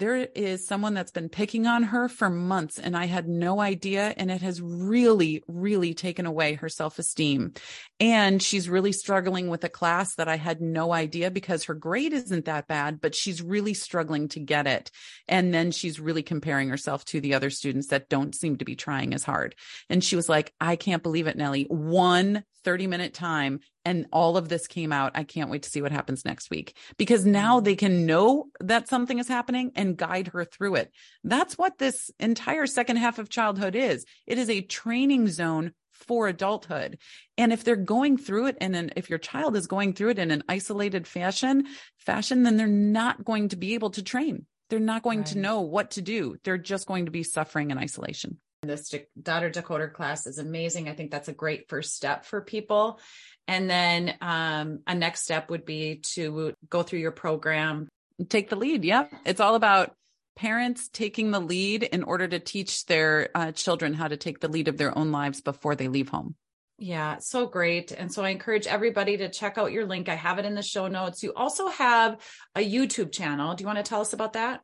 there 0.00 0.16
is 0.16 0.66
someone 0.66 0.94
that's 0.94 1.12
been 1.12 1.28
picking 1.28 1.66
on 1.66 1.84
her 1.84 2.08
for 2.08 2.28
months 2.28 2.78
and 2.78 2.96
I 2.96 3.04
had 3.06 3.28
no 3.28 3.60
idea. 3.60 4.14
And 4.16 4.30
it 4.30 4.42
has 4.42 4.60
really, 4.60 5.44
really 5.46 5.94
taken 5.94 6.26
away 6.26 6.54
her 6.54 6.68
self 6.68 6.98
esteem. 6.98 7.52
And 8.00 8.42
she's 8.42 8.66
really 8.66 8.92
struggling 8.92 9.48
with 9.48 9.62
a 9.62 9.68
class 9.68 10.14
that 10.14 10.26
I 10.26 10.36
had 10.36 10.62
no 10.62 10.90
idea 10.90 11.30
because 11.30 11.64
her 11.64 11.74
grade 11.74 12.14
isn't 12.14 12.46
that 12.46 12.66
bad, 12.66 12.98
but 12.98 13.14
she's 13.14 13.42
really 13.42 13.74
struggling 13.74 14.28
to 14.28 14.40
get 14.40 14.66
it. 14.66 14.90
And 15.28 15.52
then 15.52 15.70
she's 15.70 16.00
really 16.00 16.22
comparing 16.22 16.70
herself 16.70 17.04
to 17.06 17.20
the 17.20 17.34
other 17.34 17.50
students 17.50 17.88
that 17.88 18.08
don't 18.08 18.34
seem 18.34 18.56
to 18.56 18.64
be 18.64 18.74
trying 18.74 19.12
as 19.12 19.22
hard. 19.22 19.54
And 19.90 20.02
she 20.02 20.16
was 20.16 20.30
like, 20.30 20.54
I 20.58 20.76
can't 20.76 21.02
believe 21.02 21.26
it, 21.26 21.36
Nellie. 21.36 21.66
One 21.68 22.42
30 22.64 22.86
minute 22.86 23.14
time 23.14 23.60
and 23.84 24.06
all 24.12 24.36
of 24.36 24.48
this 24.48 24.66
came 24.66 24.92
out. 24.92 25.12
I 25.14 25.24
can't 25.24 25.50
wait 25.50 25.62
to 25.62 25.70
see 25.70 25.82
what 25.82 25.92
happens 25.92 26.24
next 26.24 26.50
week 26.50 26.76
because 26.98 27.24
now 27.24 27.60
they 27.60 27.76
can 27.76 28.06
know 28.06 28.46
that 28.60 28.88
something 28.88 29.18
is 29.18 29.28
happening 29.28 29.72
and 29.74 29.96
guide 29.96 30.28
her 30.28 30.44
through 30.44 30.76
it. 30.76 30.92
That's 31.24 31.56
what 31.56 31.78
this 31.78 32.10
entire 32.18 32.66
second 32.66 32.96
half 32.96 33.18
of 33.18 33.28
childhood 33.28 33.74
is. 33.74 34.04
It 34.26 34.38
is 34.38 34.50
a 34.50 34.60
training 34.60 35.28
zone 35.28 35.72
for 36.00 36.28
adulthood. 36.28 36.98
And 37.38 37.52
if 37.52 37.64
they're 37.64 37.76
going 37.76 38.16
through 38.16 38.46
it 38.46 38.56
and 38.60 38.74
then 38.74 38.92
if 38.96 39.10
your 39.10 39.18
child 39.18 39.56
is 39.56 39.66
going 39.66 39.92
through 39.92 40.10
it 40.10 40.18
in 40.18 40.30
an 40.30 40.42
isolated 40.48 41.06
fashion, 41.06 41.66
fashion, 41.98 42.42
then 42.42 42.56
they're 42.56 42.66
not 42.66 43.24
going 43.24 43.48
to 43.48 43.56
be 43.56 43.74
able 43.74 43.90
to 43.90 44.02
train. 44.02 44.46
They're 44.68 44.78
not 44.78 45.02
going 45.02 45.20
right. 45.20 45.28
to 45.28 45.38
know 45.38 45.62
what 45.62 45.92
to 45.92 46.02
do. 46.02 46.36
They're 46.44 46.58
just 46.58 46.86
going 46.86 47.06
to 47.06 47.10
be 47.10 47.22
suffering 47.22 47.70
in 47.70 47.78
isolation. 47.78 48.38
This 48.62 48.94
daughter 49.20 49.50
decoder 49.50 49.92
class 49.92 50.26
is 50.26 50.38
amazing. 50.38 50.88
I 50.88 50.92
think 50.92 51.10
that's 51.10 51.28
a 51.28 51.32
great 51.32 51.68
first 51.68 51.94
step 51.94 52.24
for 52.24 52.40
people. 52.40 53.00
And 53.48 53.68
then 53.68 54.14
um, 54.20 54.80
a 54.86 54.94
next 54.94 55.22
step 55.22 55.50
would 55.50 55.64
be 55.64 56.02
to 56.14 56.54
go 56.68 56.82
through 56.82 57.00
your 57.00 57.10
program. 57.10 57.88
Take 58.28 58.50
the 58.50 58.56
lead. 58.56 58.84
Yep. 58.84 59.12
It's 59.24 59.40
all 59.40 59.54
about 59.54 59.94
parents 60.36 60.88
taking 60.88 61.30
the 61.30 61.40
lead 61.40 61.82
in 61.82 62.02
order 62.02 62.26
to 62.28 62.38
teach 62.38 62.86
their 62.86 63.28
uh, 63.34 63.52
children 63.52 63.94
how 63.94 64.08
to 64.08 64.16
take 64.16 64.40
the 64.40 64.48
lead 64.48 64.68
of 64.68 64.76
their 64.76 64.96
own 64.96 65.12
lives 65.12 65.40
before 65.40 65.76
they 65.76 65.88
leave 65.88 66.08
home. 66.08 66.34
Yeah, 66.78 67.18
so 67.18 67.46
great. 67.46 67.92
And 67.92 68.10
so 68.10 68.24
I 68.24 68.30
encourage 68.30 68.66
everybody 68.66 69.18
to 69.18 69.28
check 69.28 69.58
out 69.58 69.70
your 69.70 69.84
link. 69.84 70.08
I 70.08 70.14
have 70.14 70.38
it 70.38 70.46
in 70.46 70.54
the 70.54 70.62
show 70.62 70.88
notes. 70.88 71.22
You 71.22 71.34
also 71.34 71.68
have 71.68 72.18
a 72.54 72.60
YouTube 72.60 73.12
channel. 73.12 73.54
Do 73.54 73.62
you 73.62 73.66
want 73.66 73.78
to 73.78 73.88
tell 73.88 74.00
us 74.00 74.14
about 74.14 74.32
that? 74.32 74.62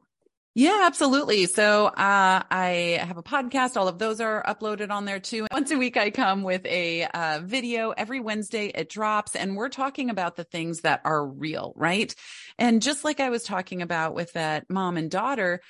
Yeah, 0.58 0.84
absolutely. 0.84 1.44
So, 1.44 1.88
uh, 1.88 2.42
I 2.50 2.98
have 3.06 3.18
a 3.18 3.22
podcast. 3.22 3.76
All 3.76 3.88
of 3.88 3.98
those 3.98 4.22
are 4.22 4.42
uploaded 4.48 4.90
on 4.90 5.04
there 5.04 5.20
too. 5.20 5.46
Once 5.52 5.70
a 5.70 5.76
week, 5.76 5.98
I 5.98 6.10
come 6.10 6.44
with 6.44 6.64
a 6.64 7.04
uh, 7.04 7.40
video. 7.44 7.90
Every 7.90 8.20
Wednesday, 8.20 8.68
it 8.74 8.88
drops 8.88 9.36
and 9.36 9.54
we're 9.54 9.68
talking 9.68 10.08
about 10.08 10.34
the 10.36 10.44
things 10.44 10.80
that 10.80 11.02
are 11.04 11.26
real, 11.26 11.74
right? 11.76 12.14
And 12.58 12.80
just 12.80 13.04
like 13.04 13.20
I 13.20 13.28
was 13.28 13.42
talking 13.42 13.82
about 13.82 14.14
with 14.14 14.32
that 14.32 14.64
mom 14.70 14.96
and 14.96 15.10
daughter, 15.10 15.60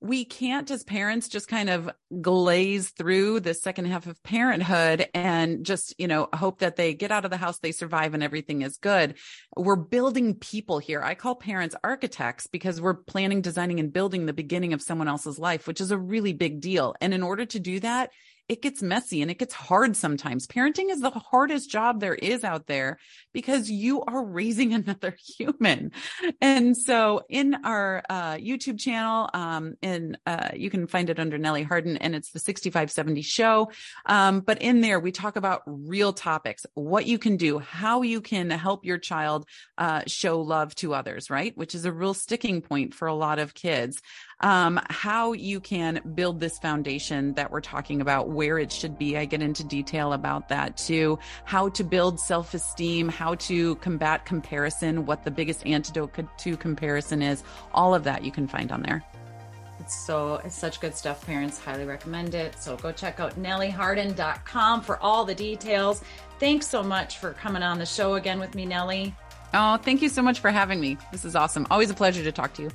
we 0.00 0.24
can't 0.24 0.70
as 0.70 0.84
parents 0.84 1.28
just 1.28 1.48
kind 1.48 1.68
of 1.68 1.90
glaze 2.22 2.90
through 2.90 3.40
the 3.40 3.52
second 3.52 3.86
half 3.86 4.06
of 4.06 4.22
parenthood 4.22 5.08
and 5.12 5.66
just 5.66 5.94
you 5.98 6.06
know 6.06 6.28
hope 6.32 6.60
that 6.60 6.76
they 6.76 6.94
get 6.94 7.10
out 7.10 7.24
of 7.24 7.30
the 7.30 7.36
house 7.36 7.58
they 7.58 7.72
survive 7.72 8.14
and 8.14 8.22
everything 8.22 8.62
is 8.62 8.76
good. 8.76 9.14
We're 9.56 9.76
building 9.76 10.34
people 10.34 10.78
here. 10.78 11.02
I 11.02 11.14
call 11.14 11.34
parents 11.34 11.74
architects 11.82 12.46
because 12.46 12.80
we're 12.80 12.94
planning 12.94 13.42
designing 13.42 13.80
and 13.80 13.92
building 13.92 14.26
the 14.26 14.32
beginning 14.32 14.72
of 14.72 14.82
someone 14.82 15.08
else's 15.08 15.38
life 15.38 15.66
which 15.66 15.80
is 15.80 15.90
a 15.90 15.98
really 15.98 16.32
big 16.32 16.60
deal. 16.60 16.94
And 17.00 17.12
in 17.12 17.22
order 17.22 17.44
to 17.46 17.58
do 17.58 17.80
that 17.80 18.10
it 18.48 18.62
gets 18.62 18.82
messy 18.82 19.20
and 19.20 19.30
it 19.30 19.38
gets 19.38 19.54
hard 19.54 19.94
sometimes. 19.94 20.46
Parenting 20.46 20.90
is 20.90 21.00
the 21.00 21.10
hardest 21.10 21.70
job 21.70 22.00
there 22.00 22.14
is 22.14 22.44
out 22.44 22.66
there 22.66 22.98
because 23.32 23.70
you 23.70 24.02
are 24.02 24.24
raising 24.24 24.72
another 24.78 25.16
human. 25.36 25.92
And 26.40 26.76
so 26.76 27.22
in 27.28 27.54
our 27.64 28.02
uh, 28.08 28.34
YouTube 28.34 28.78
channel, 28.78 29.28
um, 29.34 29.74
and 29.82 30.18
uh, 30.26 30.50
you 30.54 30.70
can 30.70 30.86
find 30.86 31.10
it 31.10 31.20
under 31.20 31.36
Nellie 31.36 31.62
Harden 31.62 31.98
and 31.98 32.14
it's 32.14 32.30
the 32.30 32.38
6570 32.38 33.22
show. 33.22 33.70
Um, 34.06 34.40
but 34.40 34.62
in 34.62 34.80
there, 34.80 34.98
we 34.98 35.12
talk 35.12 35.36
about 35.36 35.62
real 35.66 36.12
topics, 36.12 36.64
what 36.74 37.06
you 37.06 37.18
can 37.18 37.36
do, 37.36 37.58
how 37.58 38.02
you 38.02 38.20
can 38.20 38.50
help 38.50 38.84
your 38.84 38.98
child 38.98 39.46
uh, 39.76 40.02
show 40.06 40.40
love 40.40 40.74
to 40.76 40.94
others, 40.94 41.28
right? 41.28 41.56
Which 41.56 41.74
is 41.74 41.84
a 41.84 41.92
real 41.92 42.14
sticking 42.14 42.62
point 42.62 42.94
for 42.94 43.08
a 43.08 43.14
lot 43.14 43.38
of 43.38 43.54
kids 43.54 44.00
um, 44.40 44.80
how 44.88 45.32
you 45.32 45.60
can 45.60 46.00
build 46.14 46.40
this 46.40 46.58
foundation 46.58 47.34
that 47.34 47.50
we're 47.50 47.60
talking 47.60 48.00
about, 48.00 48.28
where 48.28 48.58
it 48.58 48.70
should 48.70 48.98
be. 48.98 49.16
I 49.16 49.24
get 49.24 49.42
into 49.42 49.64
detail 49.64 50.12
about 50.12 50.48
that 50.48 50.76
too. 50.76 51.18
How 51.44 51.68
to 51.70 51.84
build 51.84 52.20
self 52.20 52.54
esteem, 52.54 53.08
how 53.08 53.34
to 53.36 53.76
combat 53.76 54.24
comparison, 54.24 55.06
what 55.06 55.24
the 55.24 55.30
biggest 55.30 55.66
antidote 55.66 56.18
to 56.38 56.56
comparison 56.56 57.22
is. 57.22 57.42
All 57.72 57.94
of 57.94 58.04
that 58.04 58.24
you 58.24 58.30
can 58.30 58.46
find 58.46 58.70
on 58.70 58.82
there. 58.82 59.04
It's 59.80 59.94
so 59.94 60.40
it's 60.44 60.56
such 60.56 60.80
good 60.80 60.96
stuff. 60.96 61.24
Parents 61.24 61.58
highly 61.58 61.84
recommend 61.84 62.34
it. 62.34 62.60
So 62.60 62.76
go 62.76 62.92
check 62.92 63.20
out 63.20 63.40
nellieharden.com 63.40 64.82
for 64.82 64.98
all 64.98 65.24
the 65.24 65.34
details. 65.34 66.02
Thanks 66.38 66.68
so 66.68 66.82
much 66.82 67.18
for 67.18 67.32
coming 67.32 67.62
on 67.62 67.78
the 67.78 67.86
show 67.86 68.14
again 68.14 68.38
with 68.38 68.54
me, 68.54 68.66
Nellie. 68.66 69.14
Oh, 69.54 69.78
thank 69.78 70.02
you 70.02 70.08
so 70.08 70.22
much 70.22 70.40
for 70.40 70.50
having 70.50 70.78
me. 70.80 70.98
This 71.10 71.24
is 71.24 71.34
awesome. 71.34 71.66
Always 71.70 71.90
a 71.90 71.94
pleasure 71.94 72.22
to 72.22 72.32
talk 72.32 72.54
to 72.54 72.62
you. 72.62 72.70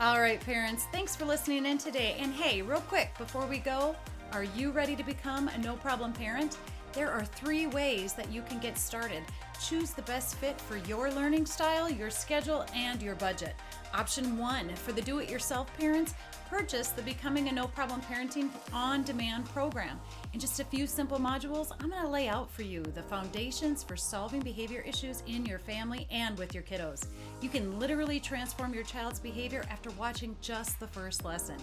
All 0.00 0.20
right, 0.20 0.40
parents, 0.40 0.86
thanks 0.90 1.14
for 1.14 1.24
listening 1.24 1.66
in 1.66 1.78
today. 1.78 2.16
And 2.18 2.32
hey, 2.32 2.62
real 2.62 2.80
quick 2.80 3.16
before 3.16 3.46
we 3.46 3.58
go, 3.58 3.94
are 4.32 4.42
you 4.42 4.72
ready 4.72 4.96
to 4.96 5.04
become 5.04 5.46
a 5.46 5.58
no 5.58 5.76
problem 5.76 6.12
parent? 6.12 6.58
There 6.92 7.12
are 7.12 7.24
three 7.24 7.68
ways 7.68 8.12
that 8.14 8.30
you 8.30 8.42
can 8.42 8.58
get 8.58 8.76
started. 8.76 9.22
Choose 9.64 9.92
the 9.92 10.02
best 10.02 10.34
fit 10.34 10.60
for 10.60 10.78
your 10.78 11.12
learning 11.12 11.46
style, 11.46 11.88
your 11.88 12.10
schedule, 12.10 12.66
and 12.74 13.00
your 13.00 13.14
budget. 13.14 13.54
Option 13.94 14.36
one 14.36 14.74
for 14.74 14.90
the 14.90 15.00
do 15.00 15.20
it 15.20 15.30
yourself 15.30 15.70
parents, 15.78 16.14
purchase 16.50 16.88
the 16.88 17.02
Becoming 17.02 17.48
a 17.48 17.52
No 17.52 17.68
Problem 17.68 18.00
Parenting 18.02 18.50
on 18.72 19.04
Demand 19.04 19.44
program. 19.46 20.00
In 20.34 20.40
just 20.40 20.58
a 20.58 20.64
few 20.64 20.88
simple 20.88 21.20
modules, 21.20 21.70
I'm 21.78 21.88
going 21.88 22.02
to 22.02 22.08
lay 22.08 22.26
out 22.26 22.50
for 22.50 22.62
you 22.62 22.82
the 22.82 23.04
foundations 23.04 23.84
for 23.84 23.96
solving 23.96 24.40
behavior 24.40 24.80
issues 24.84 25.22
in 25.28 25.46
your 25.46 25.60
family 25.60 26.08
and 26.10 26.36
with 26.36 26.52
your 26.52 26.64
kiddos. 26.64 27.06
You 27.40 27.48
can 27.48 27.78
literally 27.78 28.18
transform 28.18 28.74
your 28.74 28.82
child's 28.82 29.20
behavior 29.20 29.64
after 29.70 29.90
watching 29.92 30.34
just 30.40 30.80
the 30.80 30.88
first 30.88 31.24
lesson. 31.24 31.54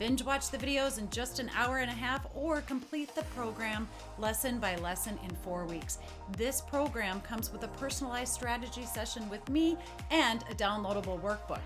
Binge 0.00 0.24
watch 0.24 0.50
the 0.50 0.58
videos 0.58 0.98
in 0.98 1.08
just 1.10 1.38
an 1.38 1.48
hour 1.54 1.78
and 1.78 1.90
a 1.92 1.94
half 1.94 2.26
or 2.34 2.60
complete 2.62 3.14
the 3.14 3.22
program 3.36 3.86
lesson 4.18 4.58
by 4.58 4.74
lesson 4.78 5.16
in 5.22 5.30
four 5.36 5.64
weeks. 5.66 5.98
This 6.36 6.60
program 6.60 7.20
comes 7.20 7.52
with 7.52 7.62
a 7.62 7.68
personalized 7.68 8.34
strategy 8.34 8.84
session 8.84 9.30
with 9.30 9.48
me 9.48 9.76
and 10.10 10.42
a 10.50 10.54
downloadable 10.54 11.20
workbook. 11.20 11.60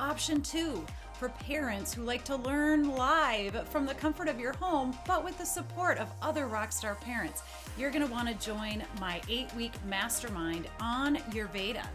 Option 0.00 0.42
two, 0.42 0.84
for 1.14 1.28
parents 1.28 1.94
who 1.94 2.02
like 2.02 2.24
to 2.24 2.36
learn 2.36 2.88
live 2.90 3.68
from 3.68 3.86
the 3.86 3.94
comfort 3.94 4.28
of 4.28 4.40
your 4.40 4.52
home, 4.54 4.96
but 5.06 5.24
with 5.24 5.38
the 5.38 5.46
support 5.46 5.98
of 5.98 6.08
other 6.22 6.46
Rockstar 6.46 7.00
parents. 7.00 7.42
You're 7.78 7.90
going 7.90 8.06
to 8.06 8.12
want 8.12 8.28
to 8.28 8.46
join 8.46 8.82
my 9.00 9.20
eight 9.28 9.52
week 9.54 9.72
mastermind 9.86 10.68
on 10.80 11.16
Urveda. 11.32 11.86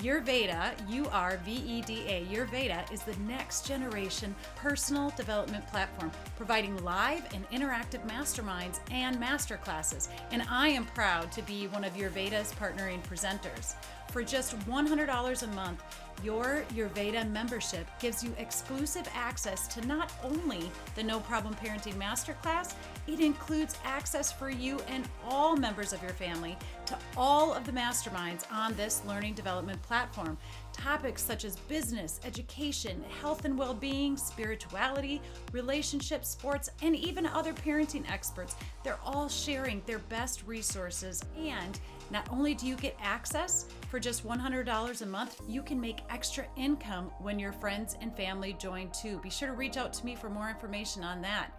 Urveda, 0.00 0.72
U 0.88 1.08
R 1.10 1.40
V 1.44 1.52
E 1.52 1.82
D 1.82 2.04
A, 2.06 2.24
Urveda 2.26 2.90
is 2.92 3.02
the 3.02 3.16
next 3.16 3.66
generation 3.66 4.34
personal 4.54 5.10
development 5.16 5.66
platform, 5.66 6.12
providing 6.36 6.76
live 6.84 7.22
and 7.34 7.48
interactive 7.50 8.06
masterminds 8.08 8.78
and 8.92 9.16
masterclasses. 9.16 10.08
And 10.30 10.42
I 10.48 10.68
am 10.68 10.86
proud 10.86 11.32
to 11.32 11.42
be 11.42 11.66
one 11.66 11.82
of 11.82 11.94
Urveda's 11.94 12.52
partnering 12.52 13.02
presenters. 13.02 13.74
For 14.10 14.22
just 14.22 14.58
$100 14.60 15.42
a 15.42 15.46
month, 15.48 15.82
your 16.24 16.64
Urveda 16.74 17.30
membership 17.30 17.86
gives 18.00 18.24
you 18.24 18.34
exclusive 18.38 19.08
access 19.14 19.68
to 19.68 19.86
not 19.86 20.10
only 20.24 20.70
the 20.96 21.02
No 21.02 21.20
Problem 21.20 21.54
Parenting 21.54 21.94
Masterclass, 21.94 22.74
it 23.06 23.20
includes 23.20 23.76
access 23.84 24.32
for 24.32 24.50
you 24.50 24.80
and 24.88 25.08
all 25.24 25.56
members 25.56 25.92
of 25.92 26.02
your 26.02 26.12
family 26.12 26.56
to 26.86 26.98
all 27.16 27.52
of 27.52 27.64
the 27.66 27.72
masterminds 27.72 28.50
on 28.50 28.74
this 28.74 29.02
learning 29.06 29.34
development 29.34 29.80
platform. 29.82 30.36
Topics 30.78 31.22
such 31.22 31.44
as 31.44 31.56
business, 31.56 32.20
education, 32.24 33.04
health 33.20 33.44
and 33.44 33.58
well 33.58 33.74
being, 33.74 34.16
spirituality, 34.16 35.20
relationships, 35.52 36.28
sports, 36.30 36.70
and 36.82 36.94
even 36.94 37.26
other 37.26 37.52
parenting 37.52 38.08
experts. 38.10 38.54
They're 38.84 39.00
all 39.04 39.28
sharing 39.28 39.82
their 39.86 39.98
best 39.98 40.46
resources 40.46 41.22
and 41.36 41.78
not 42.10 42.26
only 42.30 42.54
do 42.54 42.66
you 42.66 42.76
get 42.76 42.96
access 43.02 43.66
for 43.90 44.00
just 44.00 44.26
$100 44.26 45.02
a 45.02 45.06
month, 45.06 45.42
you 45.46 45.62
can 45.62 45.80
make 45.80 46.00
extra 46.08 46.46
income 46.56 47.10
when 47.18 47.38
your 47.38 47.52
friends 47.52 47.96
and 48.00 48.16
family 48.16 48.54
join 48.54 48.90
too. 48.90 49.18
Be 49.18 49.30
sure 49.30 49.48
to 49.48 49.54
reach 49.54 49.76
out 49.76 49.92
to 49.94 50.06
me 50.06 50.14
for 50.14 50.30
more 50.30 50.48
information 50.48 51.04
on 51.04 51.20
that. 51.22 51.52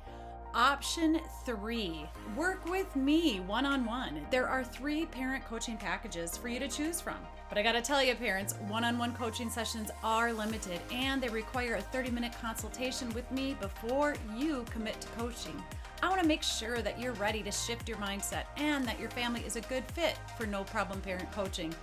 Option 0.56 1.22
three, 1.46 2.06
work 2.36 2.66
with 2.68 2.96
me 2.96 3.40
one 3.42 3.68
on 3.68 3.86
one. 3.86 4.26
There 4.32 4.48
are 4.48 4.64
three 4.64 5.06
parent 5.06 5.46
coaching 5.46 5.78
packages 5.78 6.36
for 6.38 6.48
you 6.48 6.60
to 6.60 6.68
choose 6.68 7.00
from. 7.00 7.18
But 7.50 7.60
I 7.60 7.64
gotta 7.64 7.84
tell 7.84 8.02
you, 8.02 8.16
parents, 8.16 8.56
one 8.68 8.84
on 8.84 8.98
one 8.98 9.14
coaching 9.14 9.52
sessions 9.52 9.92
are 10.04 10.34
limited 10.34 10.82
and 10.92 11.22
they 11.22 11.30
require 11.30 11.76
a 11.76 11.82
30 11.82 12.10
minute 12.10 12.34
consultation 12.42 13.10
with 13.14 13.30
me 13.32 13.56
before 13.62 14.16
you 14.36 14.66
commit 14.72 15.00
to 15.02 15.08
coaching. 15.10 15.64
I 16.02 16.10
want 16.10 16.22
to 16.22 16.28
make 16.28 16.42
sure 16.42 16.82
that 16.82 17.00
you're 17.00 17.14
ready 17.14 17.44
to 17.44 17.52
shift 17.52 17.88
your 17.88 17.98
mindset 17.98 18.46
and 18.58 18.84
that 18.86 19.00
your 19.00 19.12
family 19.12 19.44
is 19.46 19.56
a 19.56 19.62
good 19.62 19.84
fit 19.92 20.18
for 20.36 20.48
no 20.48 20.64
problem 20.64 21.00
parent 21.02 21.32
coaching. 21.32 21.76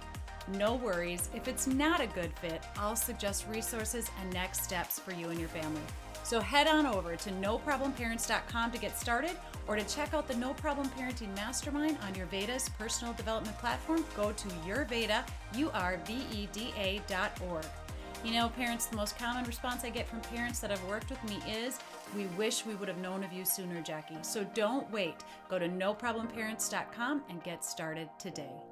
No 0.49 0.75
worries, 0.75 1.29
if 1.35 1.47
it's 1.47 1.69
not 1.69 2.01
a 2.01 2.07
good 2.09 2.33
fit, 2.41 2.65
I'll 2.79 2.97
suggest 2.97 3.47
resources 3.49 4.11
and 4.21 4.33
next 4.33 4.65
steps 4.65 4.99
for 4.99 5.13
you 5.13 5.29
and 5.29 5.39
your 5.39 5.49
family. 5.49 5.83
So 6.27 6.41
head 6.41 6.67
on 6.67 6.87
over 6.87 7.15
to 7.15 7.31
noproblemparents.com 7.31 8.73
to 8.73 8.79
get 8.79 8.99
started 8.99 9.37
or 9.69 9.77
to 9.77 9.85
check 9.85 10.13
out 10.13 10.27
the 10.27 10.35
No 10.35 10.55
Problem 10.55 10.89
Parenting 10.99 11.33
Mastermind 11.37 11.99
on 12.03 12.15
Urveda's 12.15 12.69
personal 12.71 13.13
development 13.13 13.57
platform. 13.59 14.05
Go 14.17 14.33
to 14.33 14.49
Urveda, 14.67 15.25
U-R-V-E-D-A 15.55 17.01
dot 17.07 17.31
org. 17.49 17.65
You 18.25 18.33
know, 18.33 18.49
parents, 18.49 18.87
the 18.87 18.97
most 18.97 19.17
common 19.17 19.45
response 19.45 19.85
I 19.85 19.91
get 19.91 20.09
from 20.09 20.21
parents 20.21 20.59
that 20.59 20.71
have 20.71 20.83
worked 20.89 21.11
with 21.11 21.23
me 21.31 21.39
is, 21.49 21.79
We 22.17 22.25
wish 22.37 22.67
we 22.67 22.75
would 22.75 22.89
have 22.89 22.99
known 22.99 23.23
of 23.23 23.33
you 23.33 23.45
sooner, 23.45 23.81
Jackie. 23.81 24.19
So 24.23 24.43
don't 24.53 24.91
wait. 24.91 25.23
Go 25.49 25.61
to 25.61 25.69
noproblemparents.com 25.69 27.23
and 27.31 27.43
get 27.45 27.65
started 27.65 28.09
today. 28.19 28.66